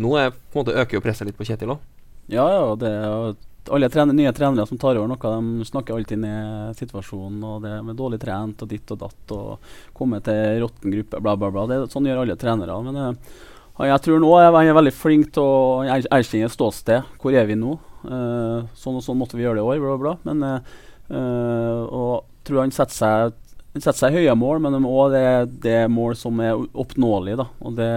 nå 0.00 0.16
er, 0.16 0.30
på 0.32 0.58
en 0.58 0.64
måte 0.64 0.76
øker 0.80 0.96
jo 0.96 1.04
presset 1.04 1.28
litt 1.28 1.38
på 1.38 1.46
Kjetil 1.46 1.74
òg. 1.74 1.86
Ja, 2.30 2.46
ja. 2.46 2.74
Det 2.78 2.90
er, 2.90 3.34
alle 3.70 3.88
trener, 3.92 4.16
nye 4.16 4.32
trenere 4.34 4.66
som 4.66 4.78
tar 4.80 4.98
over 4.98 5.08
noe, 5.10 5.30
de 5.58 5.68
snakker 5.68 5.96
alltid 5.96 6.20
ned 6.22 6.76
situasjonen. 6.78 7.38
og 7.44 7.62
det 7.64 7.76
Med 7.86 7.98
dårlig 7.98 8.20
trent 8.22 8.62
og 8.62 8.70
ditt 8.70 8.90
og 8.94 9.00
datt 9.04 9.34
og 9.36 9.72
komme 9.96 10.20
til 10.24 10.60
råtten 10.64 10.96
gruppe, 10.96 11.22
bla, 11.22 11.36
bla, 11.36 11.50
bla. 11.54 11.66
Det, 11.70 11.80
sånn 11.92 12.08
gjør 12.08 12.22
alle 12.24 12.38
trenere. 12.40 12.78
Men 12.86 13.00
uh, 13.00 13.86
jeg 13.88 14.04
tror 14.04 14.22
nå 14.22 14.32
er 14.40 14.74
veldig 14.76 14.94
flink 14.94 15.32
til 15.36 15.44
å 15.44 15.84
erkjenne 15.88 16.50
ståsted. 16.52 17.14
Hvor 17.22 17.36
er 17.36 17.48
vi 17.48 17.58
nå? 17.58 17.76
Uh, 18.04 18.66
sånn 18.78 18.98
og 18.98 19.04
sånn 19.04 19.20
måtte 19.20 19.38
vi 19.38 19.46
gjøre 19.46 19.60
det 19.60 19.66
i 19.66 19.70
år, 19.74 19.84
bla, 19.84 19.98
bla. 20.00 20.16
Men 20.28 20.44
uh, 20.46 21.86
og 21.86 22.26
tror 22.46 22.64
han 22.64 22.74
setter 22.74 22.96
seg, 22.96 23.38
setter 23.78 23.98
seg 23.98 24.20
høye 24.20 24.36
mål, 24.38 24.62
men 24.62 24.86
òg 24.86 25.14
det, 25.14 25.26
det 25.66 25.74
er 25.84 25.90
mål 25.92 26.14
som 26.18 26.38
er 26.42 26.58
oppnåelige. 26.58 27.46
Og 27.64 27.74
det 27.78 27.90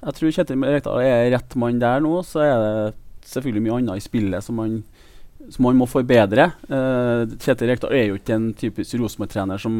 jeg 0.00 0.16
tror 0.16 0.32
Kjetil 0.32 0.64
Rekdal 0.64 1.02
er 1.04 1.30
rett 1.34 1.54
mann 1.60 1.80
der 1.80 2.00
nå. 2.00 2.22
Så 2.24 2.40
er 2.40 2.62
det 2.62 2.92
selvfølgelig 3.26 3.64
mye 3.66 3.76
annet 3.80 4.00
i 4.00 4.04
spillet 4.04 4.44
som 4.44 4.58
man, 4.60 4.80
som 5.48 5.66
man 5.68 5.78
må 5.80 5.88
forbedre. 5.90 6.50
Uh, 6.70 7.28
Kjetil 7.40 7.70
Rekdal 7.70 7.94
er 7.96 8.10
jo 8.10 8.18
ikke 8.20 8.36
en 8.36 8.50
typisk 8.58 8.98
Rosenborg-trener 9.00 9.60
som 9.60 9.78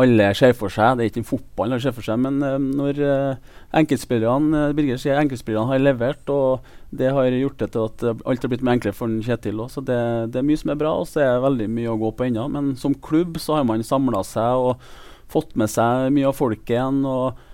alle 0.00 0.28
ser 0.38 0.54
for 0.54 0.70
seg. 0.70 0.96
Det 0.96 1.04
er 1.04 1.10
ikke 1.10 1.22
en 1.24 1.32
fotball 1.32 1.72
alle 1.72 1.82
ser 1.82 1.94
for 1.96 2.06
seg, 2.06 2.20
men 2.22 2.38
uh, 2.46 2.56
når 2.62 3.02
uh, 3.02 3.52
enkeltspillerne 3.80 4.70
Birger 4.78 5.18
enkeltspillerne 5.18 5.72
har 5.72 5.82
levert, 5.82 6.30
og 6.30 6.66
det 6.94 7.12
har 7.14 7.30
gjort 7.34 7.62
det 7.62 7.70
til 7.74 7.86
at 7.86 8.08
alt 8.10 8.46
har 8.46 8.52
blitt 8.52 8.66
mye 8.66 8.78
enklere 8.78 8.96
for 8.96 9.20
Kjetil 9.26 9.62
òg. 9.62 9.70
Så 9.74 9.84
det, 9.84 10.00
det, 10.30 10.40
er 10.40 10.46
mye 10.46 10.62
som 10.62 10.74
er 10.74 10.82
bra, 10.82 10.96
og 10.98 11.06
så 11.10 11.24
er 11.24 11.32
det 11.36 11.46
veldig 11.46 11.70
mye 11.76 11.94
å 11.94 12.00
gå 12.00 12.14
på 12.18 12.26
ennå. 12.26 12.48
Men 12.50 12.74
som 12.78 12.96
klubb 12.96 13.38
så 13.42 13.60
har 13.60 13.68
man 13.68 13.86
samla 13.86 14.24
seg 14.26 14.66
og 14.70 14.90
fått 15.30 15.54
med 15.58 15.70
seg 15.70 16.10
mye 16.14 16.30
av 16.30 16.38
folket 16.38 16.74
igjen. 16.74 17.04
og 17.06 17.46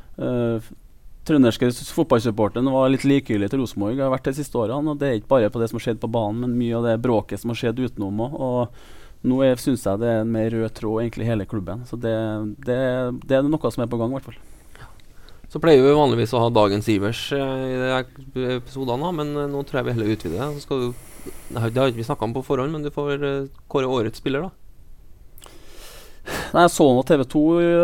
trønderske 1.27 1.69
fotballsupporteren 1.97 2.71
var 2.73 2.91
litt 2.93 3.07
likegyldig 3.07 3.51
til 3.53 3.63
Rosenborg 3.63 4.03
har 4.03 4.13
vært 4.13 4.31
de 4.31 4.37
siste 4.39 4.59
årene. 4.61 4.95
og 4.95 5.01
Det 5.01 5.09
er 5.09 5.19
ikke 5.21 5.33
bare 5.35 5.51
på 5.53 5.63
det 5.63 5.71
som 5.71 5.81
har 5.81 5.87
skjedd 5.89 6.03
på 6.03 6.13
banen, 6.13 6.45
men 6.45 6.59
mye 6.59 6.79
av 6.79 6.87
det 6.87 6.97
bråket 7.05 7.43
som 7.43 7.53
har 7.53 7.61
skjedd 7.61 7.83
utenom 7.83 8.23
òg. 8.27 8.77
Nå 9.27 9.41
syns 9.59 9.83
jeg 9.83 9.99
det 9.99 10.11
er 10.13 10.21
en 10.23 10.31
mer 10.31 10.53
rød 10.55 10.75
tråd 10.77 11.01
egentlig 11.03 11.27
hele 11.27 11.47
klubben. 11.51 11.83
Så 11.89 11.99
det, 11.99 12.13
det, 12.67 12.77
det 13.27 13.39
er 13.39 13.49
noe 13.49 13.73
som 13.75 13.83
er 13.83 13.91
på 13.91 13.99
gang, 13.99 14.13
i 14.13 14.19
hvert 14.19 14.29
fall. 14.29 14.43
Så 15.51 15.63
pleier 15.63 15.83
vi 15.83 15.95
vanligvis 15.95 16.35
å 16.35 16.43
ha 16.43 16.51
dagens 16.51 16.89
Ivers 16.91 17.21
eh, 17.35 17.65
i 17.71 17.77
de 17.79 18.47
episodene, 18.59 19.11
men 19.15 19.31
eh, 19.35 19.51
nå 19.51 19.63
tror 19.63 19.81
jeg 19.81 19.87
vi 19.87 19.95
heller 19.95 20.15
utvider 20.15 20.41
det. 20.43 20.79
Det 21.55 21.63
har 21.63 21.71
ikke 21.71 22.01
vi 22.01 22.07
snakka 22.07 22.27
om 22.27 22.35
på 22.35 22.43
forhånd, 22.47 22.75
men 22.75 22.83
du 22.83 22.91
får 22.95 23.23
eh, 23.25 23.61
kåre 23.71 23.91
årets 23.91 24.23
spiller, 24.23 24.49
da. 24.49 24.66
Nei, 26.55 26.63
Jeg 26.67 26.73
så 26.75 26.87
nå 26.95 27.03
TV 27.07 27.25
2 27.33 27.41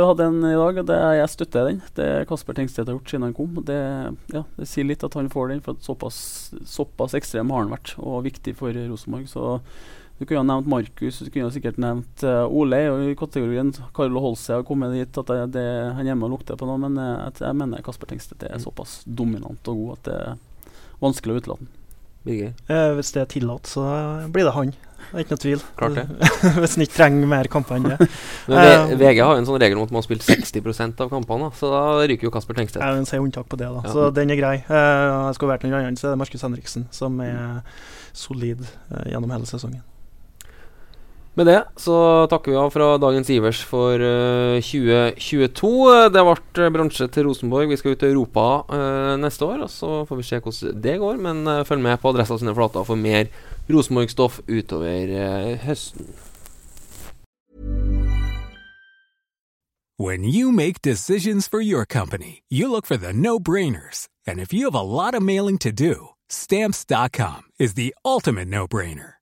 hadde 0.07 0.27
en 0.29 0.45
i 0.47 0.55
dag, 0.55 0.79
og 0.83 0.87
det, 0.89 0.99
jeg 1.19 1.33
støtter 1.33 1.69
den. 1.69 1.81
Det 1.97 2.11
Kasper 2.31 2.57
Tengstedt 2.57 2.91
har 2.91 2.97
gjort 2.97 3.11
siden 3.11 3.27
han 3.27 3.35
kom. 3.37 3.57
Det, 3.67 3.79
ja, 4.35 4.45
det 4.59 4.69
sier 4.71 4.87
litt 4.87 5.03
at 5.07 5.17
han 5.19 5.31
får 5.33 5.51
den, 5.51 5.65
for 5.65 5.81
såpass, 5.83 6.21
såpass 6.69 7.17
ekstrem 7.19 7.51
har 7.53 7.65
han 7.65 7.75
vært, 7.75 7.97
og 7.99 8.23
viktig 8.29 8.55
for 8.59 8.77
Rosenborg. 8.77 9.27
Så 9.31 9.59
du 10.21 10.25
kunne 10.25 10.45
ha 10.45 10.49
nevnt 10.53 10.71
Markus, 10.71 11.19
du 11.19 11.33
kunne 11.33 11.49
ha 11.49 11.55
sikkert 11.55 11.81
nevnt 11.83 12.23
uh, 12.29 12.47
Ole 12.47 12.85
og 12.93 13.05
i 13.11 13.19
kategorien. 13.19 13.75
Carlo 13.97 14.23
Holse 14.23 14.61
har 14.61 14.67
kommet 14.69 14.95
dit 14.95 15.23
at 15.25 15.35
det, 15.35 15.41
det, 15.59 15.69
han 15.99 16.13
hjemme 16.13 16.29
og 16.29 16.37
lukter 16.37 16.61
på 16.61 16.69
noe, 16.69 16.79
men 16.85 17.01
jeg, 17.03 17.39
jeg 17.43 17.59
mener 17.59 17.83
Kasper 17.85 18.13
Tengstedt 18.13 18.47
er 18.47 18.63
såpass 18.63 19.01
dominant 19.07 19.73
og 19.73 19.85
god 19.85 19.95
at 19.99 20.11
det 20.11 20.19
er 20.23 20.43
vanskelig 21.03 21.35
å 21.35 21.43
utelate 21.43 21.82
den. 22.25 22.55
Eh, 22.69 22.89
hvis 22.97 23.13
det 23.15 23.23
er 23.23 23.31
tillatt, 23.31 23.69
så 23.71 23.85
blir 24.33 24.49
det 24.49 24.57
han. 24.57 24.73
Det 25.13 25.19
er 25.19 25.25
ikke 25.27 25.35
noe 25.35 25.43
tvil. 25.43 25.63
Klart 25.77 25.99
det. 25.99 26.29
Hvis 26.63 26.77
en 26.79 26.85
ikke 26.87 26.95
trenger 26.95 27.29
mer 27.29 27.49
kamper 27.53 27.77
enn 27.77 27.89
det. 27.91 28.09
Men 28.49 28.95
VG 29.01 29.19
har 29.21 29.35
jo 29.35 29.43
en 29.43 29.49
sånn 29.51 29.61
regel 29.61 29.77
om 29.77 29.85
at 29.85 29.93
man 29.93 30.01
har 30.01 30.07
spilt 30.07 30.25
60% 30.25 31.03
av 31.05 31.11
kampene, 31.13 31.51
så 31.59 31.69
da 31.75 31.83
ryker 32.09 32.31
jo 32.31 32.33
Kasper 32.33 32.57
Tengstedt. 32.57 32.81
Jeg 32.81 32.97
vil 32.97 33.09
si 33.11 33.21
unntak 33.21 33.51
på 33.51 33.59
det, 33.61 33.69
da. 33.69 33.83
Ja. 33.85 33.93
Så 33.93 34.09
den 34.17 34.33
er 34.33 34.41
grei. 34.41 34.55
Uh, 34.71 35.29
jeg 35.29 35.37
skulle 35.37 35.53
vært 35.53 35.67
noen 35.67 35.81
annen, 35.83 35.99
så 36.01 36.09
er 36.09 36.15
det 36.15 36.23
Markus 36.23 36.47
Henriksen 36.47 36.89
som 36.95 37.21
er 37.25 37.61
solid 38.17 38.65
uh, 38.65 39.03
gjennom 39.11 39.35
hele 39.35 39.51
sesongen. 39.51 39.83
Med 41.35 41.47
det 41.49 41.61
så 41.81 42.27
takker 42.29 42.53
vi 42.53 42.59
av 42.61 42.71
fra 42.75 42.87
dagens 43.01 43.31
Ivers 43.33 43.63
for 43.65 43.97
uh, 43.97 44.59
2022. 44.61 45.71
Det 46.13 46.25
ble 46.29 46.67
bransje 46.75 47.07
til 47.09 47.25
Rosenborg. 47.25 47.71
Vi 47.71 47.79
skal 47.81 47.95
ut 47.95 48.03
til 48.03 48.13
Europa 48.13 48.45
uh, 48.69 49.15
neste 49.17 49.49
år, 49.49 49.63
og 49.65 49.71
så 49.73 50.03
får 50.09 50.21
vi 50.21 50.27
se 50.29 50.41
hvordan 50.45 50.83
det 50.85 50.99
går. 51.01 51.23
Men 51.25 51.41
uh, 51.49 51.63
følg 51.65 51.81
med 51.87 52.03
på 52.03 52.13
Adressa 52.13 52.37
sine 52.37 52.53
flater 52.57 52.85
for 52.85 53.01
mer 53.01 53.33
Rosenborg-stoff 53.73 54.43
utover 54.45 55.09
eh, 55.09 55.57
høsten. 55.65 56.13
When 59.97 60.25
you 60.25 60.53
make 60.53 60.83
decisions 60.83 61.47
for 61.49 61.61
your 61.61 61.87
company, 61.87 62.43
you 62.51 62.69
look 62.69 62.85
for 62.85 62.97
the 62.97 63.13
no-brainers. 63.13 64.09
And 64.27 64.41
if 64.41 64.53
you 64.53 64.65
have 64.65 64.75
a 64.75 64.83
lot 64.83 65.15
of 65.15 65.23
mailing 65.23 65.59
to 65.59 65.71
do, 65.71 66.09
stamps.com 66.29 67.43
is 67.59 67.75
the 67.75 67.95
ultimate 68.05 68.49
no-brainer. 68.49 69.22